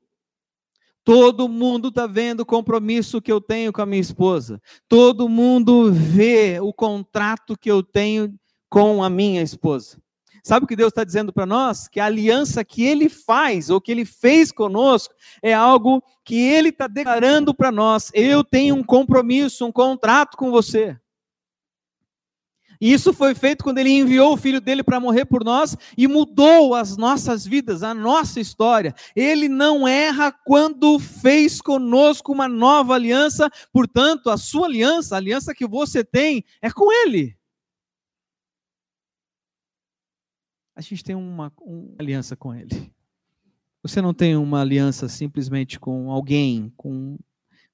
[1.04, 4.60] Todo mundo está vendo o compromisso que eu tenho com a minha esposa.
[4.88, 8.34] Todo mundo vê o contrato que eu tenho
[8.68, 10.02] com a minha esposa.
[10.46, 11.88] Sabe o que Deus está dizendo para nós?
[11.88, 16.68] Que a aliança que Ele faz, ou que Ele fez conosco, é algo que Ele
[16.68, 18.12] está declarando para nós.
[18.14, 20.96] Eu tenho um compromisso, um contrato com você.
[22.80, 26.06] E isso foi feito quando ele enviou o filho dele para morrer por nós e
[26.06, 28.94] mudou as nossas vidas, a nossa história.
[29.16, 35.52] Ele não erra quando fez conosco uma nova aliança, portanto, a sua aliança, a aliança
[35.52, 37.35] que você tem, é com ele.
[40.76, 42.94] A gente tem uma, uma aliança com Ele.
[43.82, 47.18] Você não tem uma aliança simplesmente com alguém, com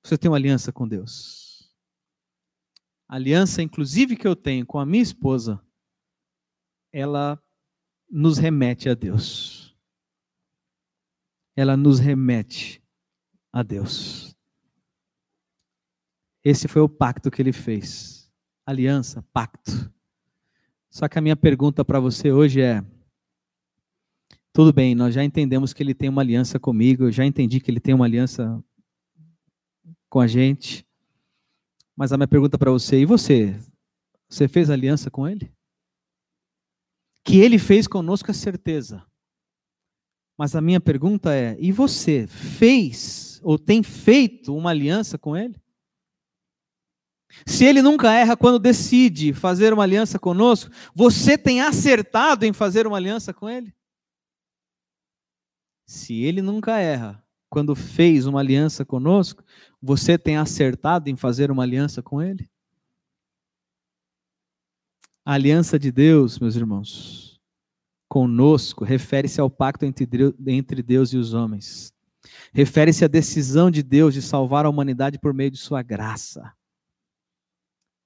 [0.02, 1.72] você tem uma aliança com Deus.
[3.08, 5.60] A aliança, inclusive, que eu tenho com a minha esposa,
[6.92, 7.42] ela
[8.10, 9.76] nos remete a Deus.
[11.56, 12.82] Ela nos remete
[13.52, 14.36] a Deus.
[16.44, 18.30] Esse foi o pacto que ele fez.
[18.66, 19.92] Aliança, pacto.
[20.92, 22.84] Só que a minha pergunta para você hoje é:
[24.52, 27.70] tudo bem, nós já entendemos que ele tem uma aliança comigo, eu já entendi que
[27.70, 28.62] ele tem uma aliança
[30.10, 30.86] com a gente.
[31.96, 33.58] Mas a minha pergunta para você, e você?
[34.28, 35.50] Você fez aliança com ele?
[37.24, 39.02] Que ele fez conosco é certeza.
[40.36, 45.61] Mas a minha pergunta é: e você fez ou tem feito uma aliança com ele?
[47.46, 52.86] Se ele nunca erra quando decide fazer uma aliança conosco, você tem acertado em fazer
[52.86, 53.74] uma aliança com ele?
[55.86, 59.44] Se ele nunca erra quando fez uma aliança conosco,
[59.80, 62.50] você tem acertado em fazer uma aliança com ele?
[65.24, 67.40] A aliança de Deus, meus irmãos,
[68.08, 71.92] conosco, refere-se ao pacto entre Deus e os homens.
[72.52, 76.52] Refere-se à decisão de Deus de salvar a humanidade por meio de sua graça.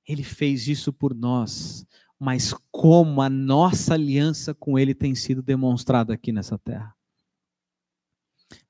[0.07, 1.87] Ele fez isso por nós,
[2.19, 6.95] mas como a nossa aliança com Ele tem sido demonstrada aqui nessa terra.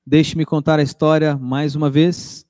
[0.05, 2.45] Deixe-me contar a história mais uma vez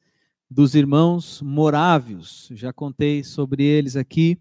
[0.50, 2.48] dos irmãos morávios.
[2.52, 4.40] Já contei sobre eles aqui,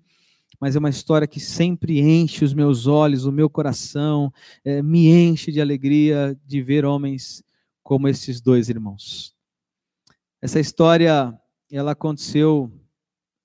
[0.61, 4.33] mas é uma história que sempre enche os meus olhos, o meu coração,
[4.65, 7.43] é, me enche de alegria de ver homens
[7.83, 9.35] como esses dois irmãos.
[10.41, 11.39] Essa história,
[11.71, 12.71] ela aconteceu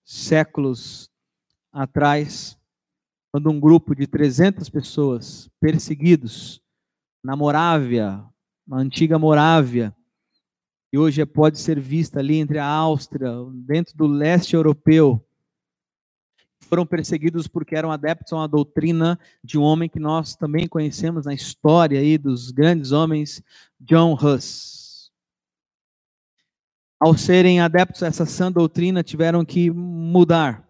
[0.04, 1.10] séculos
[1.72, 2.58] atrás,
[3.32, 6.62] quando um grupo de 300 pessoas perseguidos
[7.24, 8.24] na Morávia,
[8.68, 9.96] na antiga Morávia,
[10.92, 13.32] e hoje pode ser vista ali entre a Áustria,
[13.66, 15.26] dentro do leste europeu,
[16.60, 21.26] foram perseguidos porque eram adeptos a uma doutrina de um homem que nós também conhecemos
[21.26, 23.42] na história aí dos grandes homens,
[23.80, 24.81] John Huss
[27.02, 30.70] ao serem adeptos a essa sã doutrina, tiveram que mudar.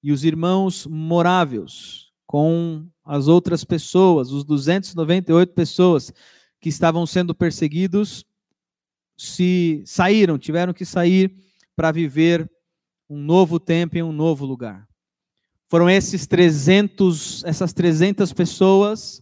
[0.00, 6.12] E os irmãos moráveis, com as outras pessoas, os 298 pessoas
[6.60, 8.24] que estavam sendo perseguidos,
[9.18, 11.34] se saíram, tiveram que sair
[11.74, 12.48] para viver
[13.10, 14.86] um novo tempo em um novo lugar.
[15.68, 19.20] Foram esses 300, essas 300 pessoas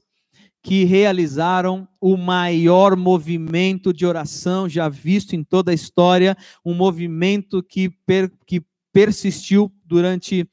[0.64, 7.62] que realizaram o maior movimento de oração já visto em toda a história, um movimento
[7.62, 10.48] que, per, que persistiu durante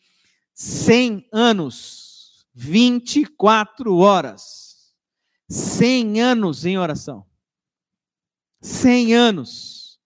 [0.54, 4.92] 100 anos, 24 horas.
[5.48, 7.26] 100 anos em oração.
[8.60, 9.98] 100 anos.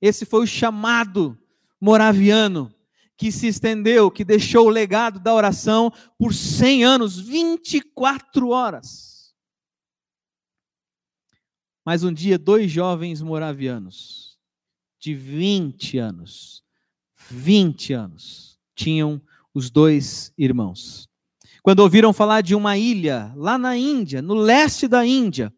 [0.00, 1.38] Esse foi o chamado
[1.78, 2.74] moraviano
[3.18, 9.15] que se estendeu, que deixou o legado da oração por 100 anos, 24 horas.
[11.86, 14.36] Mas um dia, dois jovens moravianos,
[14.98, 16.64] de 20 anos,
[17.28, 19.22] 20 anos tinham
[19.54, 21.08] os dois irmãos.
[21.62, 25.54] Quando ouviram falar de uma ilha lá na Índia, no leste da Índia,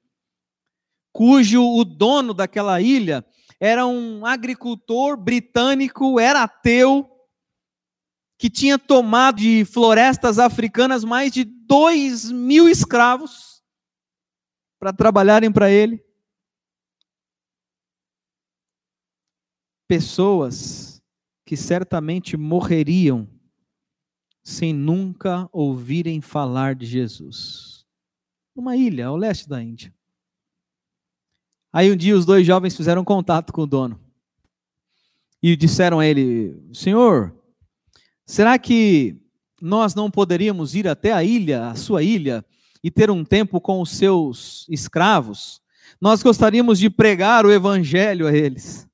[1.15, 3.25] cujo o dono daquela ilha
[3.59, 7.09] era um agricultor britânico, era ateu,
[8.39, 13.63] que tinha tomado de florestas africanas mais de dois mil escravos
[14.79, 16.07] para trabalharem para ele.
[19.89, 21.03] Pessoas
[21.45, 23.27] que certamente morreriam
[24.45, 27.87] sem nunca ouvirem falar de Jesus.
[28.55, 29.95] Numa ilha ao leste da Índia.
[31.73, 34.01] Aí um dia os dois jovens fizeram contato com o dono
[35.43, 37.35] e disseram a ele: Senhor,
[38.25, 39.17] será que
[39.61, 42.45] nós não poderíamos ir até a ilha, a sua ilha,
[42.83, 45.61] e ter um tempo com os seus escravos?
[46.01, 48.88] Nós gostaríamos de pregar o evangelho a eles.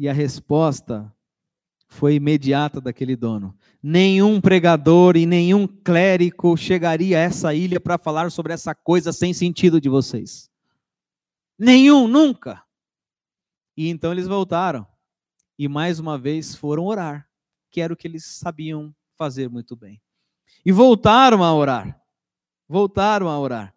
[0.00, 1.14] E a resposta
[1.86, 3.54] foi imediata daquele dono.
[3.82, 9.34] Nenhum pregador e nenhum clérigo chegaria a essa ilha para falar sobre essa coisa sem
[9.34, 10.48] sentido de vocês.
[11.58, 12.64] Nenhum, nunca.
[13.76, 14.86] E então eles voltaram
[15.58, 17.28] e mais uma vez foram orar,
[17.70, 20.00] que era o que eles sabiam fazer muito bem.
[20.64, 22.00] E voltaram a orar.
[22.66, 23.74] Voltaram a orar.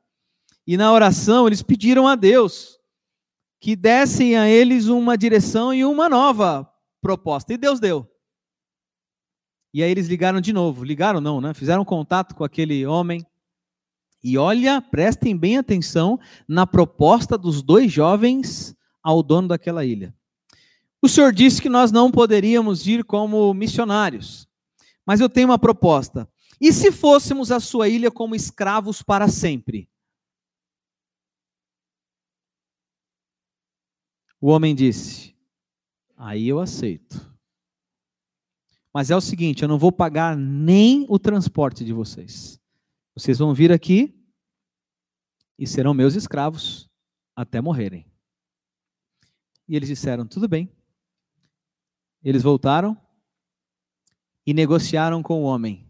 [0.66, 2.80] E na oração eles pediram a Deus
[3.64, 6.70] que dessem a eles uma direção e uma nova
[7.02, 7.54] proposta.
[7.54, 8.06] E Deus deu.
[9.74, 10.84] E aí eles ligaram de novo.
[10.84, 11.54] Ligaram não, né?
[11.54, 13.26] Fizeram contato com aquele homem.
[14.22, 20.14] E olha, prestem bem atenção na proposta dos dois jovens ao dono daquela ilha.
[21.02, 24.46] O senhor disse que nós não poderíamos ir como missionários.
[25.06, 26.28] Mas eu tenho uma proposta.
[26.60, 29.88] E se fôssemos a sua ilha como escravos para sempre?
[34.44, 35.34] O homem disse:
[36.18, 37.34] Aí eu aceito.
[38.94, 42.60] Mas é o seguinte, eu não vou pagar nem o transporte de vocês.
[43.16, 44.14] Vocês vão vir aqui
[45.58, 46.90] e serão meus escravos
[47.34, 48.06] até morrerem.
[49.66, 50.70] E eles disseram: tudo bem.
[52.22, 53.02] Eles voltaram
[54.46, 55.88] e negociaram com o homem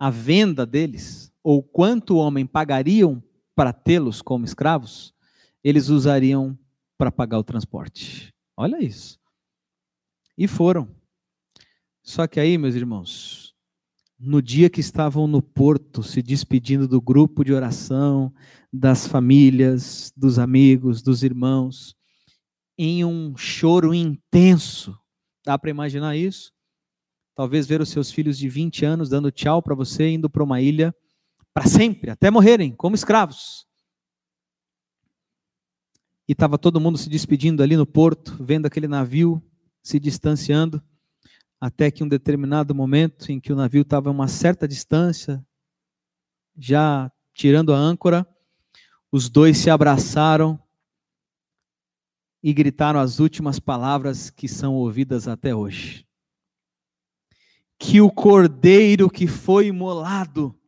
[0.00, 3.22] a venda deles, ou quanto o homem pagariam
[3.54, 5.14] para tê-los como escravos,
[5.62, 6.58] eles usariam
[6.96, 8.32] para pagar o transporte.
[8.56, 9.18] Olha isso.
[10.36, 10.94] E foram.
[12.02, 13.54] Só que aí, meus irmãos,
[14.18, 18.32] no dia que estavam no porto, se despedindo do grupo de oração,
[18.72, 21.94] das famílias, dos amigos, dos irmãos,
[22.78, 24.98] em um choro intenso.
[25.44, 26.52] Dá para imaginar isso?
[27.34, 30.60] Talvez ver os seus filhos de 20 anos dando tchau para você, indo para uma
[30.60, 30.94] ilha
[31.52, 33.65] para sempre, até morrerem como escravos.
[36.28, 39.40] E estava todo mundo se despedindo ali no porto, vendo aquele navio
[39.80, 40.82] se distanciando,
[41.60, 45.44] até que um determinado momento em que o navio estava a uma certa distância,
[46.58, 48.26] já tirando a âncora,
[49.12, 50.60] os dois se abraçaram
[52.42, 56.04] e gritaram as últimas palavras que são ouvidas até hoje.
[57.78, 60.58] Que o cordeiro que foi imolado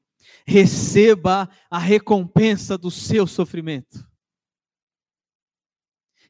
[0.47, 4.08] receba a recompensa do seu sofrimento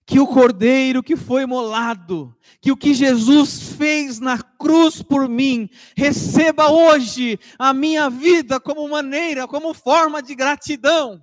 [0.08, 5.68] que o cordeiro que foi molado, que o que Jesus fez na cruz por mim,
[5.94, 11.22] receba hoje a minha vida como maneira, como forma de gratidão.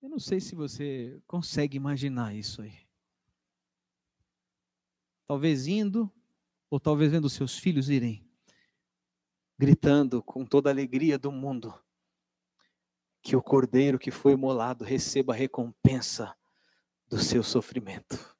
[0.00, 2.78] Eu não sei se você consegue imaginar isso aí.
[5.26, 6.08] Talvez indo,
[6.70, 8.24] ou talvez vendo seus filhos irem,
[9.58, 11.74] gritando com toda a alegria do mundo
[13.28, 16.34] que o cordeiro que foi imolado receba a recompensa
[17.06, 18.34] do seu sofrimento.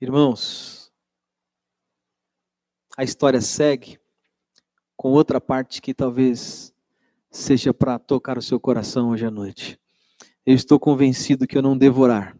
[0.00, 0.92] Irmãos,
[2.96, 3.98] a história segue
[4.96, 6.72] com outra parte que talvez
[7.32, 9.76] seja para tocar o seu coração hoje à noite.
[10.46, 12.38] Eu estou convencido que eu não devorar.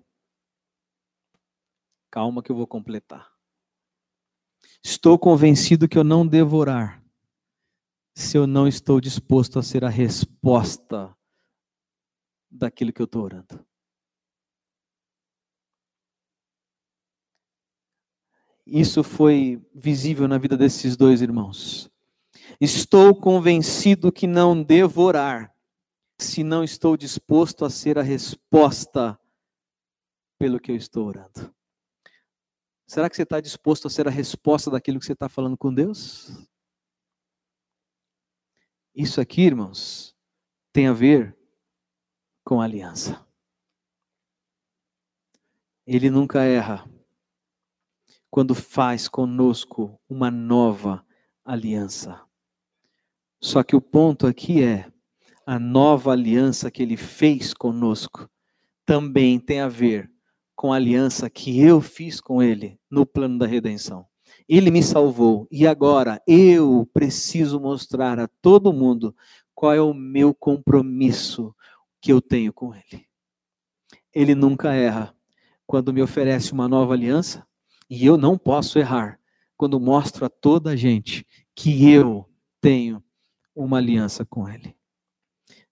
[2.12, 3.28] Calma que eu vou completar.
[4.84, 7.01] Estou convencido que eu não devorar
[8.14, 11.16] se eu não estou disposto a ser a resposta
[12.50, 13.64] daquilo que eu estou orando.
[18.66, 21.90] Isso foi visível na vida desses dois irmãos.
[22.60, 25.52] Estou convencido que não devo orar
[26.18, 29.18] se não estou disposto a ser a resposta
[30.38, 31.52] pelo que eu estou orando.
[32.86, 35.72] Será que você está disposto a ser a resposta daquilo que você está falando com
[35.72, 36.30] Deus?
[38.94, 40.14] Isso aqui, irmãos,
[40.70, 41.34] tem a ver
[42.44, 43.26] com aliança.
[45.86, 46.88] Ele nunca erra
[48.30, 51.04] quando faz conosco uma nova
[51.42, 52.22] aliança.
[53.40, 54.92] Só que o ponto aqui é
[55.46, 58.30] a nova aliança que ele fez conosco
[58.84, 60.12] também tem a ver
[60.54, 64.06] com a aliança que eu fiz com ele no plano da redenção.
[64.48, 69.14] Ele me salvou e agora eu preciso mostrar a todo mundo
[69.54, 71.54] qual é o meu compromisso
[72.00, 73.06] que eu tenho com ele.
[74.14, 75.14] Ele nunca erra
[75.66, 77.46] quando me oferece uma nova aliança
[77.88, 79.18] e eu não posso errar
[79.56, 82.28] quando mostro a toda a gente que eu
[82.60, 83.02] tenho
[83.54, 84.76] uma aliança com ele.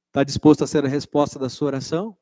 [0.06, 2.16] Está disposto a ser a resposta da sua oração?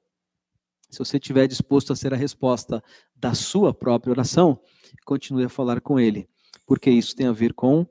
[0.91, 2.83] Se você estiver disposto a ser a resposta
[3.15, 4.59] da sua própria oração,
[5.05, 6.29] continue a falar com Ele,
[6.69, 7.87] porque isso tem a ver com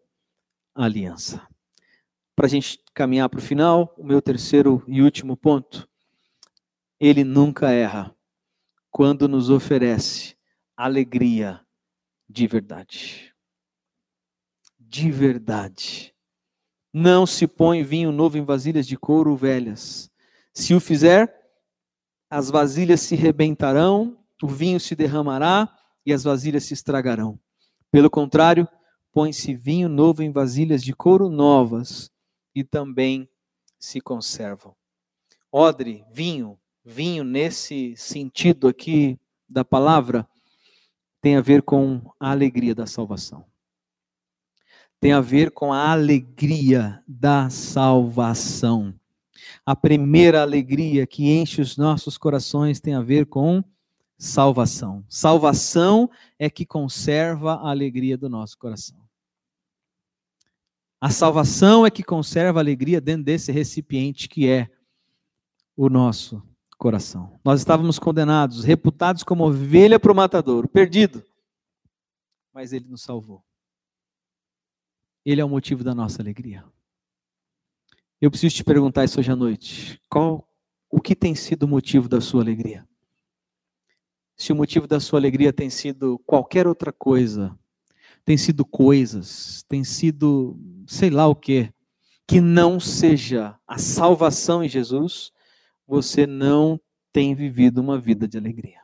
[0.76, 1.46] a aliança.
[2.36, 5.90] Para a gente caminhar para o final, o meu terceiro e último ponto.
[7.00, 8.16] Ele nunca erra
[8.92, 10.38] quando nos oferece
[10.76, 11.60] alegria
[12.30, 13.34] de verdade.
[14.80, 16.14] De verdade.
[16.94, 20.08] Não se põe vinho novo em vasilhas de couro velhas.
[20.54, 21.34] Se o fizer,
[22.30, 25.68] as vasilhas se rebentarão, o vinho se derramará
[26.06, 27.40] e as vasilhas se estragarão.
[27.92, 28.68] Pelo contrário,
[29.14, 32.12] põe-se vinho novo em vasilhas de couro novas
[32.54, 33.30] e também
[33.80, 34.76] se conservam.
[35.52, 40.28] Odre, vinho, vinho nesse sentido aqui da palavra,
[41.22, 43.46] tem a ver com a alegria da salvação.
[45.00, 48.94] Tem a ver com a alegria da salvação.
[49.66, 53.64] A primeira alegria que enche os nossos corações tem a ver com
[54.18, 55.06] salvação.
[55.08, 56.10] Salvação
[56.40, 58.98] é que conserva a alegria do nosso coração.
[61.00, 64.68] A salvação é que conserva a alegria dentro desse recipiente que é
[65.76, 66.42] o nosso
[66.78, 67.40] coração.
[67.44, 71.24] Nós estávamos condenados, reputados como ovelha para o matadouro, perdido.
[72.52, 73.44] Mas ele nos salvou.
[75.24, 76.66] Ele é o motivo da nossa alegria.
[78.20, 80.02] Eu preciso te perguntar isso hoje à noite.
[80.10, 80.48] Qual
[80.90, 82.87] o que tem sido o motivo da sua alegria?
[84.38, 87.58] Se o motivo da sua alegria tem sido qualquer outra coisa,
[88.24, 91.74] tem sido coisas, tem sido sei lá o que,
[92.28, 95.32] que não seja a salvação em Jesus,
[95.88, 96.80] você não
[97.12, 98.82] tem vivido uma vida de alegria.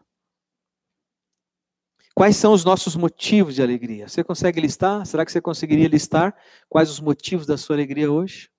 [2.16, 4.08] Quais são os nossos motivos de alegria?
[4.08, 5.06] Você consegue listar?
[5.06, 6.36] Será que você conseguiria listar
[6.70, 8.50] quais os motivos da sua alegria hoje?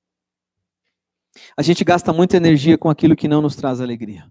[1.56, 4.28] A gente gasta muita energia com aquilo que não nos traz alegria.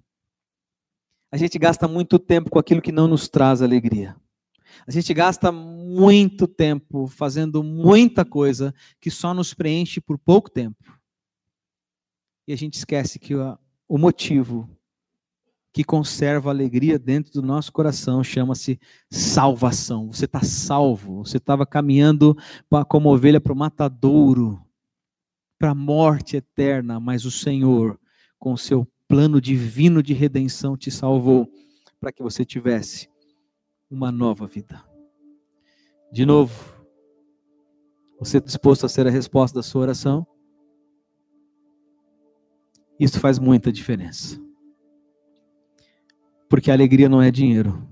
[1.34, 4.15] A gente gasta muito tempo com aquilo que não nos traz alegria.
[4.86, 8.71] A gente gasta muito tempo fazendo muita coisa
[9.01, 10.95] que só nos preenche por pouco tempo.
[12.47, 14.69] E a gente esquece que o motivo
[15.73, 18.79] que conserva a alegria dentro do nosso coração chama-se
[19.09, 20.13] salvação.
[20.13, 21.25] Você está salvo.
[21.25, 22.38] Você estava caminhando
[22.88, 24.63] como ovelha para o matadouro
[25.57, 27.99] para a morte eterna, mas o Senhor,
[28.38, 31.47] com seu plano divino de redenção, te salvou
[31.99, 33.07] para que você tivesse
[33.88, 34.84] uma nova vida.
[36.11, 36.51] De novo,
[38.18, 40.26] você está disposto a ser a resposta da sua oração?
[42.99, 44.41] Isso faz muita diferença.
[46.49, 47.88] Porque a alegria não é dinheiro.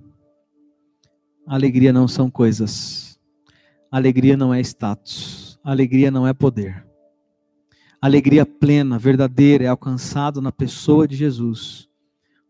[1.46, 3.22] A alegria não são coisas.
[3.92, 5.60] A alegria não é status.
[5.64, 6.91] A alegria não é poder
[8.02, 11.88] alegria plena, verdadeira, é alcançado na pessoa de Jesus,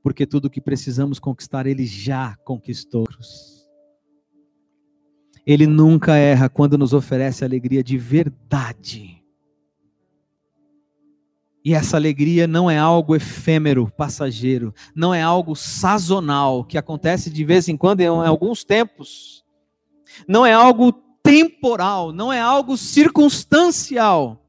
[0.02, 3.06] porque tudo o que precisamos conquistar, Ele já conquistou.
[5.46, 9.22] Ele nunca erra quando nos oferece alegria de verdade.
[11.64, 17.44] E essa alegria não é algo efêmero, passageiro, não é algo sazonal, que acontece de
[17.44, 19.44] vez em quando, em alguns tempos.
[20.28, 20.92] Não é algo
[21.22, 24.41] temporal, não é algo circunstancial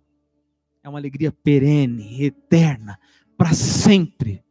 [0.83, 2.99] é uma alegria perene, eterna,
[3.37, 4.43] para sempre,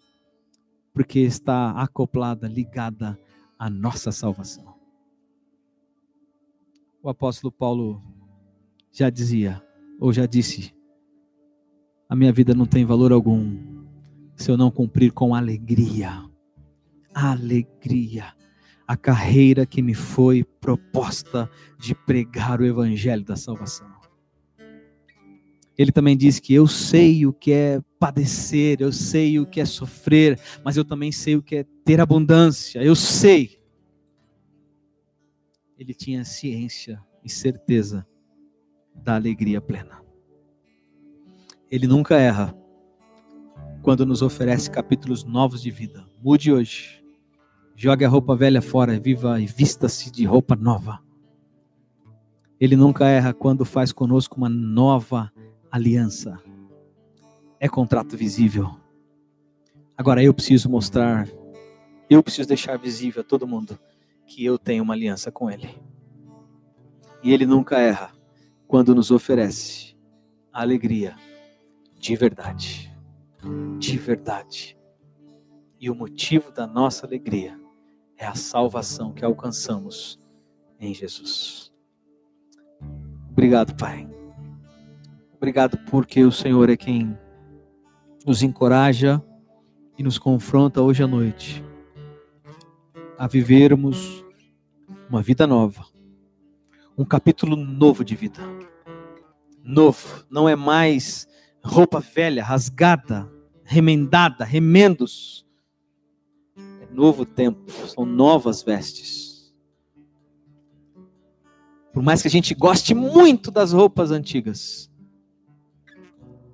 [0.93, 3.19] porque está acoplada, ligada
[3.59, 4.73] à nossa salvação.
[7.03, 8.01] O apóstolo Paulo
[8.91, 9.61] já dizia,
[9.99, 10.73] ou já disse:
[12.07, 13.85] a minha vida não tem valor algum
[14.35, 16.23] se eu não cumprir com alegria.
[17.13, 18.33] Alegria.
[18.87, 24.00] A carreira que me foi proposta de pregar o evangelho da salvação.
[25.77, 29.65] Ele também diz que eu sei o que é padecer, eu sei o que é
[29.65, 32.83] sofrer, mas eu também sei o que é ter abundância.
[32.83, 33.59] Eu sei.
[35.77, 38.05] Ele tinha ciência e certeza
[38.93, 40.01] da alegria plena.
[41.69, 42.55] Ele nunca erra
[43.81, 46.05] quando nos oferece capítulos novos de vida.
[46.21, 47.03] Mude hoje.
[47.75, 50.99] Jogue a roupa velha fora, viva e vista-se de roupa nova.
[52.59, 55.31] Ele nunca erra quando faz conosco uma nova
[55.71, 56.37] aliança.
[57.59, 58.77] É contrato visível.
[59.97, 61.27] Agora eu preciso mostrar,
[62.09, 63.79] eu preciso deixar visível a todo mundo
[64.25, 65.69] que eu tenho uma aliança com Ele.
[67.23, 68.11] E Ele nunca erra
[68.67, 69.95] quando nos oferece
[70.51, 71.15] alegria
[71.99, 72.91] de verdade.
[73.79, 74.77] De verdade.
[75.79, 77.59] E o motivo da nossa alegria
[78.17, 80.19] é a salvação que alcançamos
[80.79, 81.71] em Jesus.
[83.31, 84.20] Obrigado, Pai.
[85.41, 87.17] Obrigado porque o Senhor é quem
[88.27, 89.19] nos encoraja
[89.97, 91.63] e nos confronta hoje à noite
[93.17, 94.23] a vivermos
[95.09, 95.83] uma vida nova,
[96.95, 98.39] um capítulo novo de vida.
[99.63, 101.27] Novo, não é mais
[101.63, 103.27] roupa velha, rasgada,
[103.63, 105.43] remendada, remendos.
[106.55, 109.51] É novo tempo, são novas vestes.
[111.91, 114.90] Por mais que a gente goste muito das roupas antigas,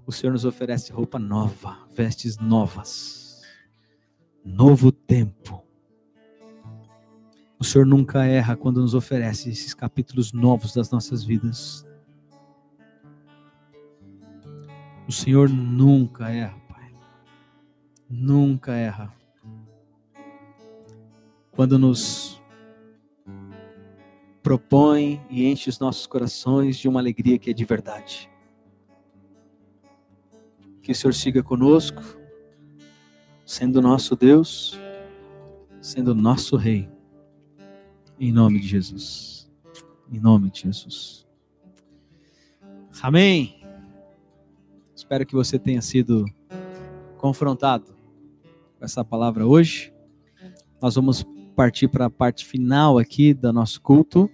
[0.08, 3.41] o Senhor nos oferece roupa nova, vestes novas.
[4.43, 5.62] Novo tempo.
[7.60, 11.86] O Senhor nunca erra quando nos oferece esses capítulos novos das nossas vidas.
[15.05, 16.95] O Senhor nunca erra, Pai.
[18.10, 19.14] Nunca erra.
[21.51, 22.41] Quando nos
[24.41, 28.30] propõe e enche os nossos corações de uma alegria que é de verdade.
[30.88, 32.01] Que o Senhor siga conosco,
[33.45, 34.79] sendo nosso Deus,
[35.81, 36.89] sendo nosso Rei.
[38.17, 39.51] Em nome de Jesus.
[40.09, 41.27] Em nome de Jesus.
[43.01, 43.61] Amém.
[44.95, 46.23] Espero que você tenha sido
[47.17, 47.93] confrontado
[48.79, 49.93] com essa palavra hoje.
[50.81, 54.31] Nós vamos partir para a parte final aqui do nosso culto.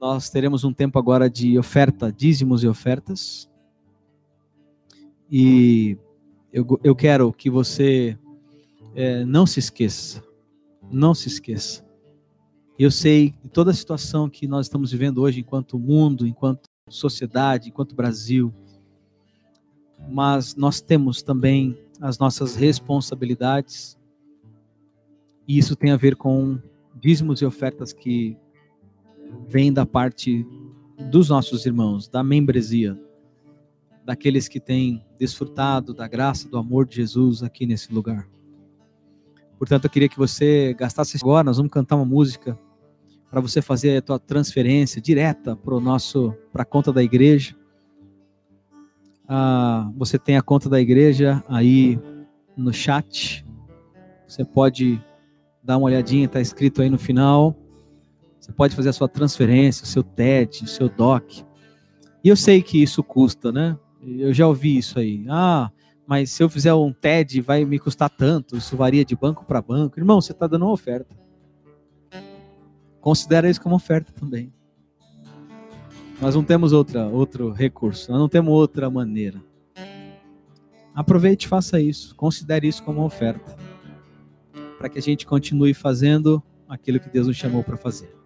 [0.00, 3.50] Nós teremos um tempo agora de oferta, dízimos e ofertas.
[5.30, 5.98] E
[6.52, 8.18] eu, eu quero que você
[8.94, 10.22] é, não se esqueça,
[10.90, 11.84] não se esqueça.
[12.78, 17.68] Eu sei que toda a situação que nós estamos vivendo hoje, enquanto mundo, enquanto sociedade,
[17.68, 18.52] enquanto Brasil,
[20.08, 23.98] mas nós temos também as nossas responsabilidades,
[25.48, 26.58] e isso tem a ver com
[26.94, 28.36] dízimos e ofertas que
[29.48, 30.46] vêm da parte
[31.10, 32.98] dos nossos irmãos, da membresia,
[34.06, 38.28] daqueles que têm desfrutado da graça, do amor de Jesus aqui nesse lugar.
[39.58, 42.56] Portanto, eu queria que você gastasse agora, nós vamos cantar uma música
[43.28, 47.56] para você fazer a tua transferência direta para o nosso para a conta da igreja.
[49.28, 51.98] Ah, você tem a conta da igreja aí
[52.56, 53.44] no chat.
[54.28, 55.02] Você pode
[55.64, 57.56] dar uma olhadinha, está escrito aí no final.
[58.38, 61.44] Você pode fazer a sua transferência, o seu TED, o seu DOC.
[62.22, 63.76] E eu sei que isso custa, né?
[64.06, 65.24] Eu já ouvi isso aí.
[65.28, 65.70] Ah,
[66.06, 68.56] mas se eu fizer um TED vai me custar tanto.
[68.56, 69.98] Isso varia de banco para banco.
[69.98, 71.16] Irmão, você está dando uma oferta.
[73.00, 74.52] Considera isso como oferta também.
[76.20, 79.42] Nós não temos outra, outro recurso, nós não temos outra maneira.
[80.94, 83.54] Aproveite e faça isso, considere isso como oferta,
[84.78, 88.16] para que a gente continue fazendo aquilo que Deus nos chamou para fazer.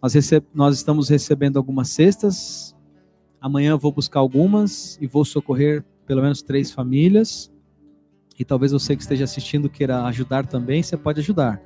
[0.00, 0.14] Nós,
[0.54, 2.74] nós estamos recebendo algumas cestas,
[3.40, 7.50] amanhã eu vou buscar algumas e vou socorrer pelo menos três famílias.
[8.38, 11.60] E talvez você que esteja assistindo queira ajudar também, você pode ajudar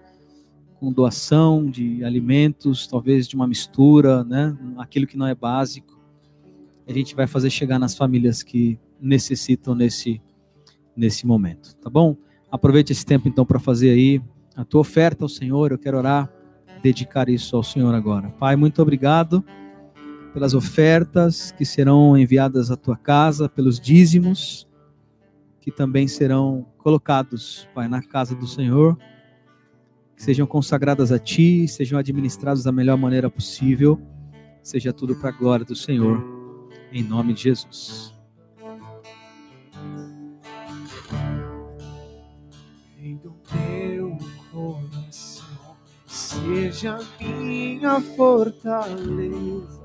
[0.81, 4.57] com doação de alimentos, talvez de uma mistura, né?
[4.79, 6.01] Aquilo que não é básico.
[6.89, 10.21] A gente vai fazer chegar nas famílias que necessitam nesse
[10.95, 12.17] nesse momento, tá bom?
[12.51, 14.21] Aproveite esse tempo então para fazer aí
[14.55, 15.71] a tua oferta ao Senhor.
[15.71, 16.31] Eu quero orar,
[16.83, 18.29] dedicar isso ao Senhor agora.
[18.31, 19.43] Pai, muito obrigado
[20.33, 24.69] pelas ofertas que serão enviadas à tua casa, pelos dízimos
[25.61, 28.99] que também serão colocados, Pai, na casa do Senhor
[30.23, 34.01] sejam consagradas a Ti, sejam administradas da melhor maneira possível.
[34.63, 36.23] Seja tudo para a glória do Senhor,
[36.93, 38.15] em nome de Jesus.
[43.53, 44.17] meu
[44.53, 45.77] coração,
[46.07, 49.82] seja minha fortaleza,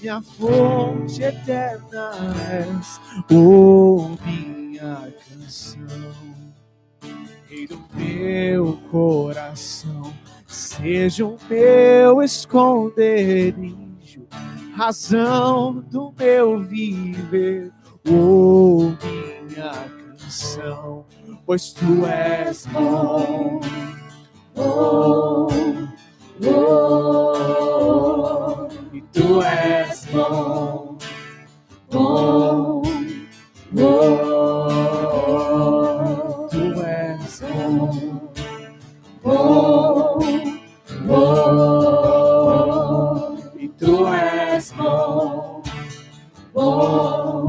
[0.00, 2.10] minha fonte eterna
[2.50, 3.00] és,
[3.32, 5.82] oh minha canção.
[7.48, 10.12] Rei do meu coração,
[10.46, 14.26] seja o meu esconderijo,
[14.76, 17.72] razão do meu viver,
[18.08, 19.72] oh minha
[20.18, 21.04] canção,
[21.44, 23.60] pois tu és bom,
[24.54, 25.48] bom,
[26.40, 26.48] e
[29.12, 30.98] tu és bom,
[31.90, 32.82] bom,
[33.72, 34.88] bom,
[36.50, 37.90] tu és bom,
[39.22, 40.18] bom,
[41.06, 42.18] bom,
[43.58, 45.62] e tu és bom,
[46.54, 47.46] bom,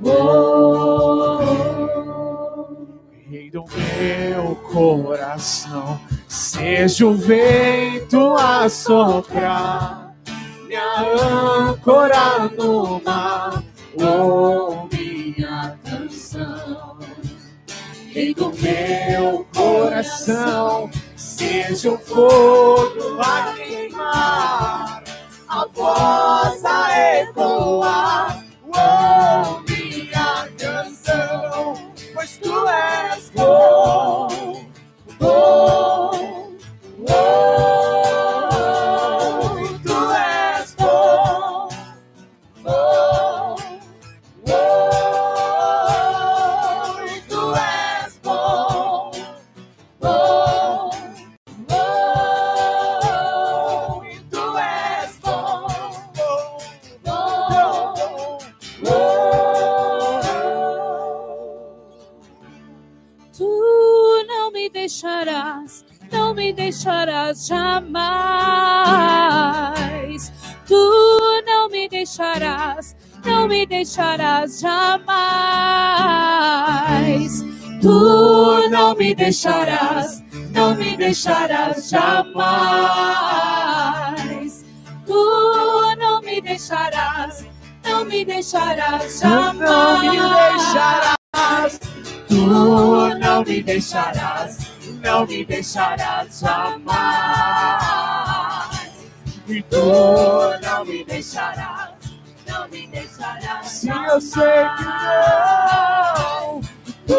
[0.00, 0.74] bom.
[3.30, 10.03] Rei do meu coração, seja o vento a soprar,
[11.00, 13.62] âncora no mar,
[13.96, 16.98] oh minha canção.
[18.12, 25.02] Rei do meu coração, seja o fogo a queimar,
[25.48, 29.63] a voz a ecoar, oh
[67.34, 69.12] deixarás jamais.
[70.66, 75.14] Tu não me deixarás, não me deixarás jamais.
[77.82, 80.22] Tu não me deixarás,
[80.52, 82.14] não me deixarás jamais.
[85.06, 85.12] Tu
[85.98, 87.44] não me deixarás,
[87.84, 90.52] não me deixarás Tu não me jamais.
[90.54, 91.80] deixarás,
[92.28, 94.53] tu não me deixarás,
[95.04, 96.94] não me deixarás jamais.
[99.46, 99.76] E tu
[100.62, 101.90] não me deixarás,
[102.48, 103.68] não me deixarás.
[103.68, 106.60] se eu sei que não.
[107.06, 107.14] Tu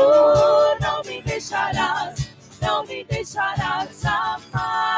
[0.82, 2.28] não me deixarás,
[2.60, 4.96] não me deixarás jamais.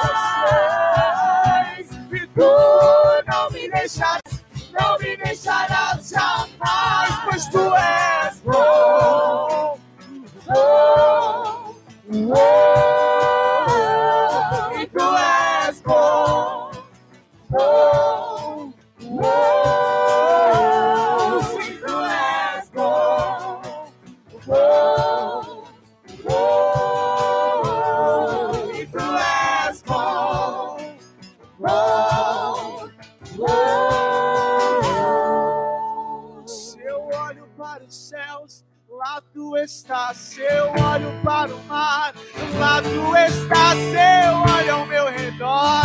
[2.13, 2.41] E tu
[3.27, 4.21] não me deixarás,
[4.71, 9.77] não me deixarás jamais, pois tu és bom,
[10.45, 11.26] bom,
[12.27, 12.86] bom,
[39.67, 40.17] lá tu estás.
[40.17, 42.13] Se eu olho para o mar,
[42.57, 43.77] lá tu estás.
[43.77, 45.81] Se eu olho ao meu redor,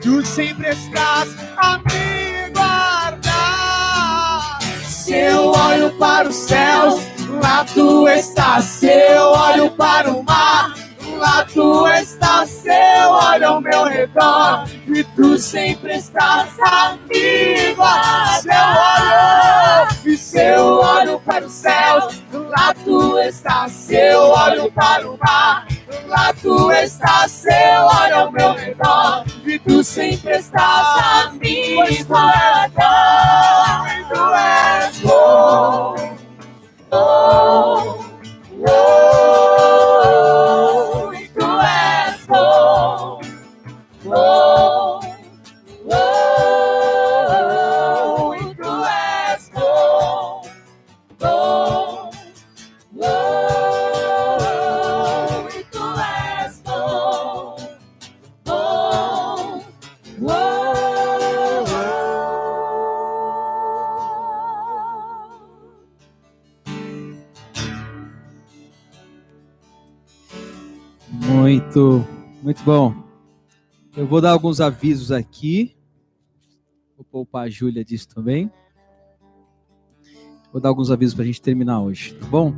[0.00, 1.28] tu sempre estás
[1.58, 4.58] a me guardar.
[4.84, 7.00] Se eu olho para os céus,
[7.42, 8.64] lá tu estás.
[8.64, 10.72] Se olho para o mar,
[11.18, 12.48] lá tu estás.
[12.48, 18.40] Se eu olho ao meu redor, e tu sempre estás a me guardar.
[18.40, 19.95] Se eu olho,
[20.36, 23.72] se eu olho para os céus, lá tu estás.
[23.72, 25.66] Se eu olho para o mar,
[26.06, 27.32] lá tu estás.
[27.32, 33.86] Se eu olho ao meu redor, e tu sempre estás a me guardar.
[34.10, 35.94] Tu és bom,
[36.90, 37.98] bom,
[38.58, 39.45] bom,
[71.76, 72.08] Muito,
[72.42, 72.94] muito bom.
[73.94, 75.76] Eu vou dar alguns avisos aqui.
[76.96, 78.50] Vou poupar a Júlia disso também.
[80.50, 82.54] Vou dar alguns avisos para a gente terminar hoje, tá bom?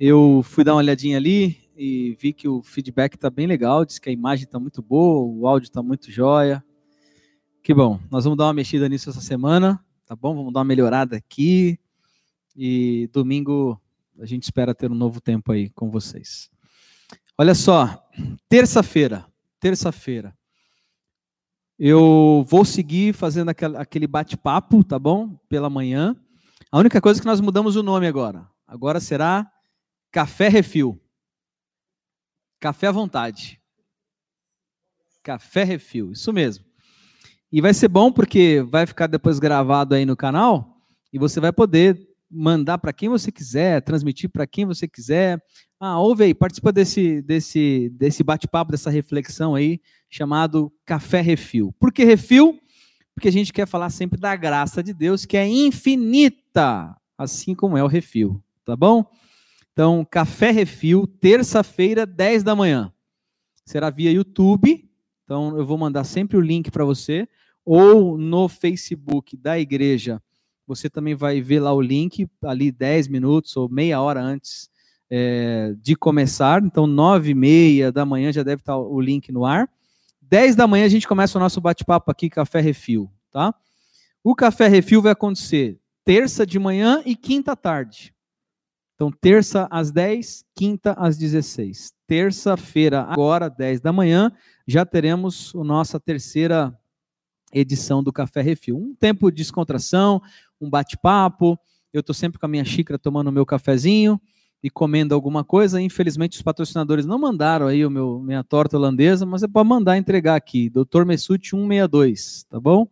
[0.00, 3.84] Eu fui dar uma olhadinha ali e vi que o feedback está bem legal.
[3.84, 6.60] Diz que a imagem está muito boa, o áudio está muito jóia.
[7.62, 8.00] Que bom.
[8.10, 10.34] Nós vamos dar uma mexida nisso essa semana, tá bom?
[10.34, 11.78] Vamos dar uma melhorada aqui.
[12.56, 13.80] E domingo
[14.18, 16.51] a gente espera ter um novo tempo aí com vocês.
[17.38, 18.08] Olha só,
[18.48, 19.26] terça-feira,
[19.58, 20.36] terça-feira,
[21.78, 25.36] eu vou seguir fazendo aquele bate-papo, tá bom?
[25.48, 26.14] Pela manhã.
[26.70, 28.48] A única coisa é que nós mudamos o nome agora.
[28.66, 29.50] Agora será
[30.10, 31.00] Café Refil.
[32.60, 33.60] Café à vontade,
[35.22, 36.64] Café Refil, isso mesmo.
[37.50, 40.76] E vai ser bom porque vai ficar depois gravado aí no canal
[41.12, 45.42] e você vai poder mandar para quem você quiser, transmitir para quem você quiser.
[45.78, 51.74] Ah, ouve aí, participa desse, desse, desse bate-papo, dessa reflexão aí, chamado Café Refil.
[51.78, 52.58] Por que refil?
[53.14, 57.76] Porque a gente quer falar sempre da graça de Deus, que é infinita, assim como
[57.76, 59.04] é o refil, tá bom?
[59.72, 62.92] Então, Café Refil, terça-feira, 10 da manhã.
[63.64, 64.88] Será via YouTube,
[65.24, 67.28] então eu vou mandar sempre o link para você,
[67.64, 70.22] ou no Facebook da igreja
[70.74, 74.70] você também vai ver lá o link, ali 10 minutos ou meia hora antes
[75.10, 76.62] é, de começar.
[76.62, 79.68] Então, 9 e meia da manhã já deve estar o link no ar.
[80.20, 83.54] 10 da manhã a gente começa o nosso bate-papo aqui, Café Refil, tá?
[84.24, 88.14] O Café Refil vai acontecer terça de manhã e quinta tarde.
[88.94, 91.92] Então, terça às 10, quinta às 16.
[92.06, 94.30] Terça-feira, agora, 10 da manhã,
[94.66, 96.72] já teremos a nossa terceira
[97.52, 98.76] edição do Café Refil.
[98.76, 100.22] Um tempo de descontração,
[100.64, 101.58] um bate-papo.
[101.92, 104.20] Eu estou sempre com a minha xícara tomando o meu cafezinho
[104.62, 105.80] e comendo alguma coisa.
[105.80, 109.98] Infelizmente, os patrocinadores não mandaram aí o meu minha torta holandesa, mas é para mandar
[109.98, 110.70] entregar aqui.
[110.70, 111.04] Dr.
[111.04, 112.86] Messuti 162, tá bom?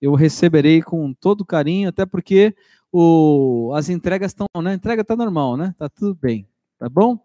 [0.00, 2.54] Eu receberei com todo carinho, até porque
[2.92, 4.72] o, as entregas estão, né?
[4.72, 5.74] A entrega está normal, né?
[5.78, 6.46] Tá tudo bem,
[6.78, 7.18] tá bom?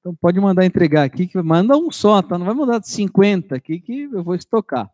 [0.00, 2.36] Então pode mandar entregar aqui, que manda um só, tá?
[2.36, 4.90] Não vai mandar 50 aqui que eu vou estocar.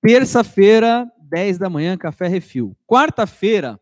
[0.00, 2.76] Terça-feira, 10 da manhã, café refil.
[2.86, 3.80] Quarta-feira,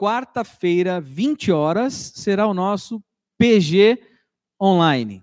[0.00, 3.04] quarta-feira, 20 horas, será o nosso
[3.36, 4.00] PG
[4.58, 5.22] online.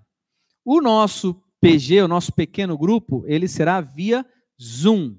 [0.64, 4.24] O nosso PG, o nosso pequeno grupo, ele será via
[4.62, 5.16] Zoom.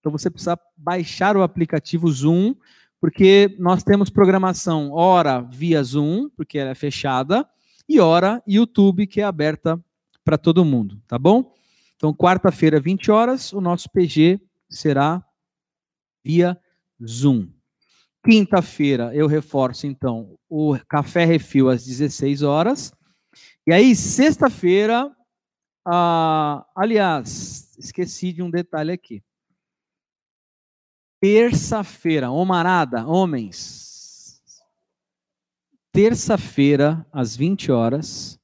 [0.00, 2.56] Então você precisa baixar o aplicativo Zoom,
[3.00, 7.48] porque nós temos programação hora via Zoom, porque ela é fechada,
[7.88, 9.80] e hora YouTube, que é aberta
[10.24, 11.54] para todo mundo, tá bom?
[11.94, 15.24] Então, quarta-feira, 20 horas, o nosso PG será
[16.24, 16.60] via
[17.06, 17.57] Zoom.
[18.24, 22.92] Quinta-feira eu reforço então o café refil às 16 horas.
[23.66, 25.14] E aí, sexta-feira,
[25.86, 29.22] ah, aliás, esqueci de um detalhe aqui.
[31.20, 34.40] Terça-feira, Omarada, homens.
[35.92, 38.38] Terça-feira, às 20 horas,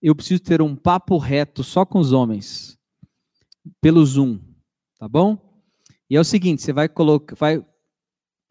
[0.00, 2.76] eu preciso ter um papo reto só com os homens,
[3.80, 4.40] pelo Zoom,
[4.98, 5.62] tá bom?
[6.10, 7.64] E é o seguinte, você vai colocar, vai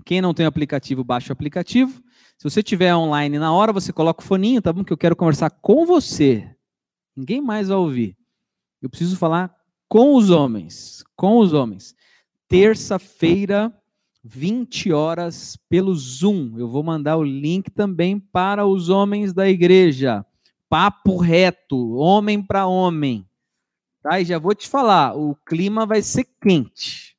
[0.01, 2.01] quem não tem aplicativo, baixa o aplicativo.
[2.37, 4.83] Se você tiver online na hora, você coloca o foninho, tá bom?
[4.83, 6.49] Que eu quero conversar com você.
[7.15, 8.17] Ninguém mais vai ouvir.
[8.81, 9.53] Eu preciso falar
[9.87, 11.03] com os homens.
[11.15, 11.93] Com os homens.
[12.47, 13.71] Terça-feira,
[14.23, 16.57] 20 horas, pelo Zoom.
[16.57, 20.25] Eu vou mandar o link também para os homens da igreja.
[20.67, 23.27] Papo reto, homem para homem.
[24.01, 24.19] Tá?
[24.19, 27.10] E já vou te falar, o clima vai ser quente.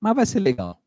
[0.00, 0.80] Mas vai ser legal.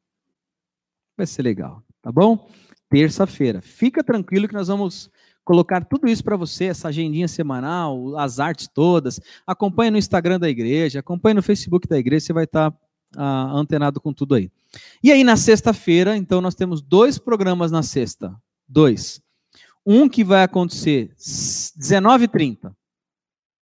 [1.18, 2.50] Vai ser legal, tá bom?
[2.90, 3.62] Terça-feira.
[3.62, 5.10] Fica tranquilo que nós vamos
[5.44, 9.20] colocar tudo isso para você, essa agendinha semanal, as artes todas.
[9.46, 12.78] Acompanhe no Instagram da igreja, acompanhe no Facebook da igreja, você vai estar tá,
[13.18, 14.52] ah, antenado com tudo aí.
[15.04, 18.34] E aí, na sexta-feira, então, nós temos dois programas na sexta.
[18.68, 19.22] Dois.
[19.86, 22.74] Um que vai acontecer 19h30.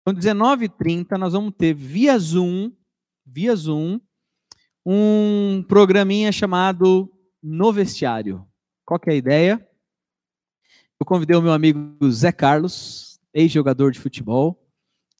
[0.00, 2.72] Então, 19h30, nós vamos ter via Zoom,
[3.26, 4.00] via Zoom,
[4.84, 7.10] um programinha chamado
[7.42, 8.46] No Vestiário.
[8.84, 9.68] Qual que é a ideia?
[11.00, 14.62] Eu convidei o meu amigo Zé Carlos, ex-jogador de futebol,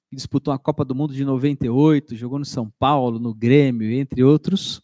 [0.09, 4.23] que disputou a Copa do Mundo de 98, jogou no São Paulo, no Grêmio, entre
[4.23, 4.83] outros.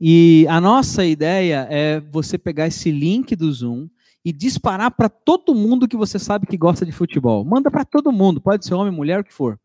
[0.00, 3.88] E a nossa ideia é você pegar esse link do Zoom
[4.24, 7.44] e disparar para todo mundo que você sabe que gosta de futebol.
[7.44, 9.58] Manda para todo mundo, pode ser homem, mulher, o que for.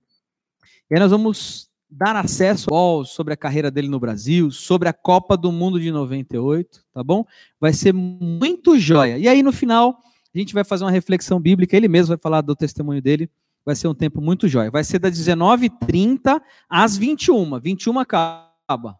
[0.90, 4.94] E aí nós vamos dar acesso ao sobre a carreira dele no Brasil, sobre a
[4.94, 7.26] Copa do Mundo de 98, tá bom?
[7.60, 9.18] Vai ser muito joia.
[9.18, 10.00] E aí no final
[10.34, 13.30] a gente vai fazer uma reflexão bíblica, ele mesmo vai falar do testemunho dele.
[13.66, 14.70] Vai ser um tempo muito joia.
[14.70, 19.00] Vai ser das 19h30 às 21 21 acaba.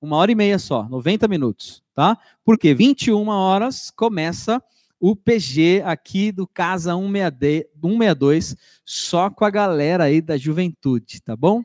[0.00, 2.18] Uma hora e meia só, 90 minutos, tá?
[2.44, 4.62] Porque 21 horas começa
[5.00, 8.54] o PG aqui do Casa 162,
[8.84, 11.64] só com a galera aí da juventude, tá bom?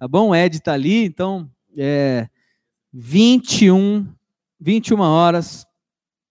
[0.00, 0.30] Tá bom?
[0.30, 1.46] O Ed está ali, então
[1.76, 2.26] é
[2.90, 4.08] 21,
[4.58, 5.66] 21 horas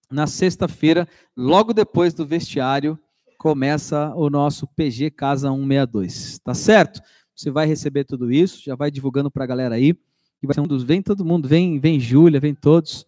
[0.09, 1.07] na sexta-feira,
[1.37, 2.97] logo depois do vestiário,
[3.37, 6.39] começa o nosso PG Casa 162.
[6.39, 6.99] Tá certo?
[7.35, 9.95] Você vai receber tudo isso, já vai divulgando para a galera aí.
[10.41, 10.81] E vai ser um dos.
[10.81, 13.05] Vem todo mundo, vem, vem Júlia, vem todos.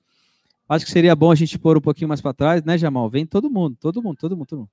[0.70, 3.10] Acho que seria bom a gente pôr um pouquinho mais para trás, né, Jamal?
[3.10, 4.70] Vem todo mundo, todo mundo, todo mundo, todo mundo.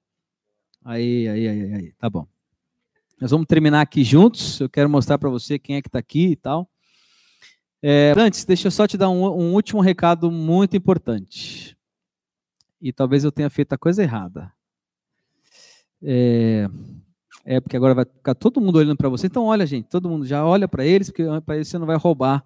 [0.85, 2.27] Aí, aí, aí, aí, tá bom.
[3.21, 4.61] Nós vamos terminar aqui juntos.
[4.61, 6.71] Eu quero mostrar para você quem é que está aqui e tal.
[7.83, 11.77] É, antes, deixa eu só te dar um, um, último recado muito importante.
[12.81, 14.53] E talvez eu tenha feito a coisa errada.
[16.01, 16.69] É,
[17.45, 19.27] é porque agora vai ficar todo mundo olhando para você.
[19.27, 21.97] Então, olha, gente, todo mundo já olha para eles, porque para eles você não vai
[21.97, 22.45] roubar.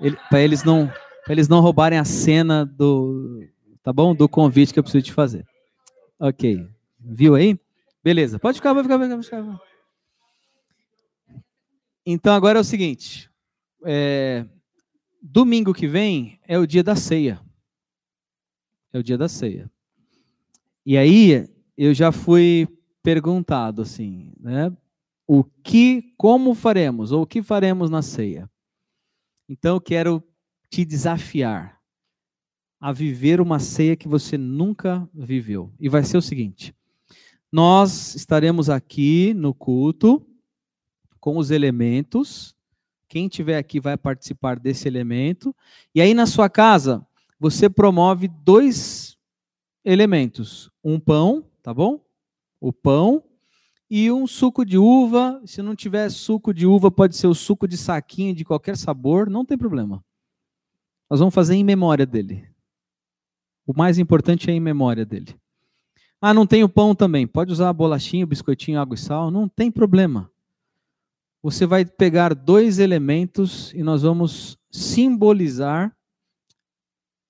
[0.00, 0.90] Ele, para eles não,
[1.28, 3.42] eles não roubarem a cena do,
[3.82, 4.14] tá bom?
[4.14, 5.46] Do convite que eu preciso te fazer.
[6.18, 6.66] Ok.
[6.98, 7.58] Viu aí?
[8.02, 8.38] Beleza.
[8.38, 9.42] Pode ficar, pode ficar, pode ficar.
[9.42, 9.77] Pode ficar.
[12.10, 13.30] Então agora é o seguinte.
[13.84, 14.46] É,
[15.20, 17.38] domingo que vem é o dia da ceia.
[18.90, 19.70] É o dia da ceia.
[20.86, 21.46] E aí
[21.76, 22.66] eu já fui
[23.02, 24.74] perguntado assim, né?
[25.26, 28.50] O que, como faremos ou o que faremos na ceia?
[29.46, 30.24] Então eu quero
[30.70, 31.78] te desafiar
[32.80, 35.74] a viver uma ceia que você nunca viveu.
[35.78, 36.74] E vai ser o seguinte:
[37.52, 40.24] nós estaremos aqui no culto
[41.20, 42.54] com os elementos.
[43.08, 45.54] Quem tiver aqui vai participar desse elemento.
[45.94, 47.06] E aí na sua casa,
[47.38, 49.16] você promove dois
[49.84, 52.00] elementos: um pão, tá bom?
[52.60, 53.22] O pão
[53.90, 55.40] e um suco de uva.
[55.46, 59.30] Se não tiver suco de uva, pode ser o suco de saquinho de qualquer sabor,
[59.30, 60.04] não tem problema.
[61.08, 62.46] Nós vamos fazer em memória dele.
[63.66, 65.34] O mais importante é em memória dele.
[66.20, 67.26] Ah, não tem o pão também.
[67.26, 70.30] Pode usar bolachinha, biscoitinho, água e sal, não tem problema
[71.50, 75.96] você vai pegar dois elementos e nós vamos simbolizar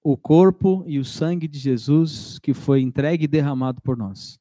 [0.03, 4.41] o corpo e o sangue de Jesus que foi entregue e derramado por nós.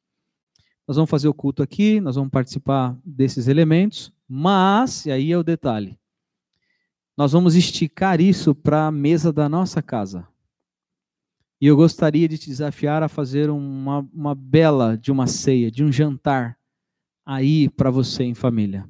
[0.87, 5.37] Nós vamos fazer o culto aqui, nós vamos participar desses elementos, mas, e aí é
[5.37, 5.95] o detalhe,
[7.15, 10.27] nós vamos esticar isso para a mesa da nossa casa.
[11.61, 15.83] E eu gostaria de te desafiar a fazer uma, uma bela de uma ceia, de
[15.83, 16.57] um jantar
[17.23, 18.89] aí para você em família.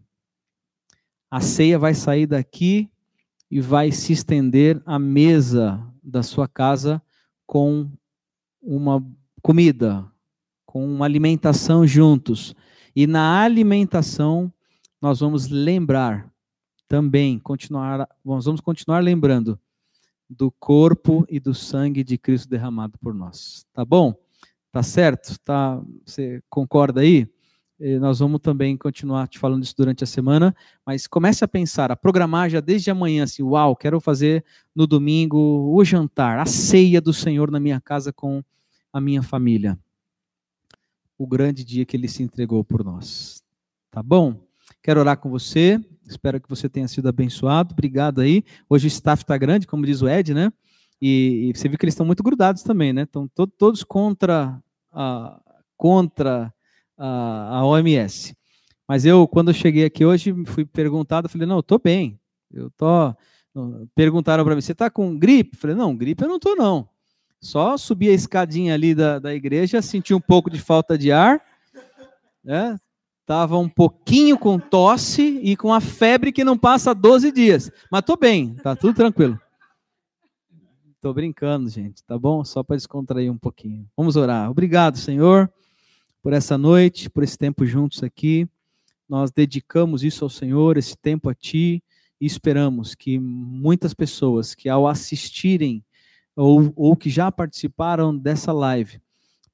[1.30, 2.90] A ceia vai sair daqui
[3.50, 7.02] e vai se estender à mesa da sua casa
[7.46, 7.90] com
[8.62, 9.06] uma
[9.42, 10.06] comida,
[10.66, 12.56] com uma alimentação juntos.
[12.96, 14.52] E na alimentação
[15.02, 16.32] nós vamos lembrar
[16.88, 19.60] também, continuar, nós vamos continuar lembrando
[20.30, 23.66] do corpo e do sangue de Cristo derramado por nós.
[23.74, 24.14] Tá bom?
[24.72, 25.38] Tá certo?
[25.40, 27.28] Tá, você concorda aí?
[28.00, 31.96] Nós vamos também continuar te falando isso durante a semana, mas comece a pensar, a
[31.96, 34.44] programar já desde amanhã, assim, uau, quero fazer
[34.76, 35.38] no domingo
[35.72, 38.44] o jantar, a ceia do Senhor na minha casa com
[38.92, 39.78] a minha família.
[41.20, 43.44] O grande dia que ele se entregou por nós.
[43.92, 44.48] Tá bom?
[44.82, 48.44] Quero orar com você, espero que você tenha sido abençoado, obrigado aí.
[48.68, 50.52] Hoje o staff está grande, como diz o Ed, né?
[51.00, 53.04] E, e, você viu que eles estão muito grudados também, né?
[53.04, 54.60] Estão to todos contra,
[54.92, 55.40] a,
[55.76, 56.52] contra
[56.98, 58.36] a, a OMS.
[58.88, 62.20] Mas eu, quando eu cheguei aqui hoje, fui perguntado, falei, não, eu tô bem.
[62.52, 63.14] Eu tô.
[63.94, 65.58] Perguntaram para mim, você tá com gripe?
[65.58, 66.88] Falei, não, gripe eu não tô, não.
[67.42, 71.42] Só subi a escadinha ali da, da igreja, senti um pouco de falta de ar,
[72.44, 72.78] né?
[73.26, 77.70] Tava um pouquinho com tosse e com a febre que não passa 12 dias.
[77.92, 79.38] Mas tô bem, tá tudo tranquilo.
[81.02, 82.44] Tô brincando, gente, tá bom?
[82.46, 83.86] Só para descontrair um pouquinho.
[83.98, 84.50] Vamos orar.
[84.50, 85.52] Obrigado, Senhor
[86.22, 88.48] por essa noite, por esse tempo juntos aqui.
[89.08, 91.82] Nós dedicamos isso ao Senhor, esse tempo a Ti,
[92.20, 95.84] e esperamos que muitas pessoas que ao assistirem
[96.36, 99.02] ou, ou que já participaram dessa live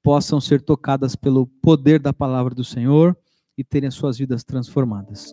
[0.02, 3.16] possam ser tocadas pelo poder da palavra do Senhor
[3.56, 5.32] e terem as suas vidas transformadas.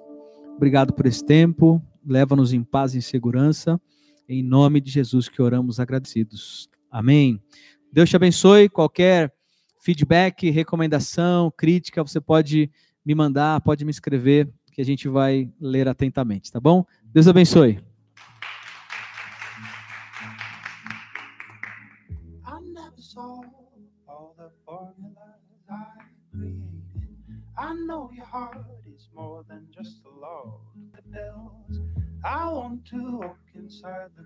[0.56, 3.80] Obrigado por esse tempo, leva-nos em paz e segurança,
[4.30, 6.70] em nome de Jesus que oramos agradecidos.
[6.90, 7.42] Amém.
[7.92, 8.70] Deus te abençoe.
[8.70, 9.34] Qualquer
[9.82, 12.72] feedback, recomendação, crítica, você pode
[13.04, 16.86] me mandar, pode me escrever, que a gente vai ler atentamente, tá bom?
[17.04, 17.84] Deus abençoe.
[32.24, 34.24] I want to walk inside the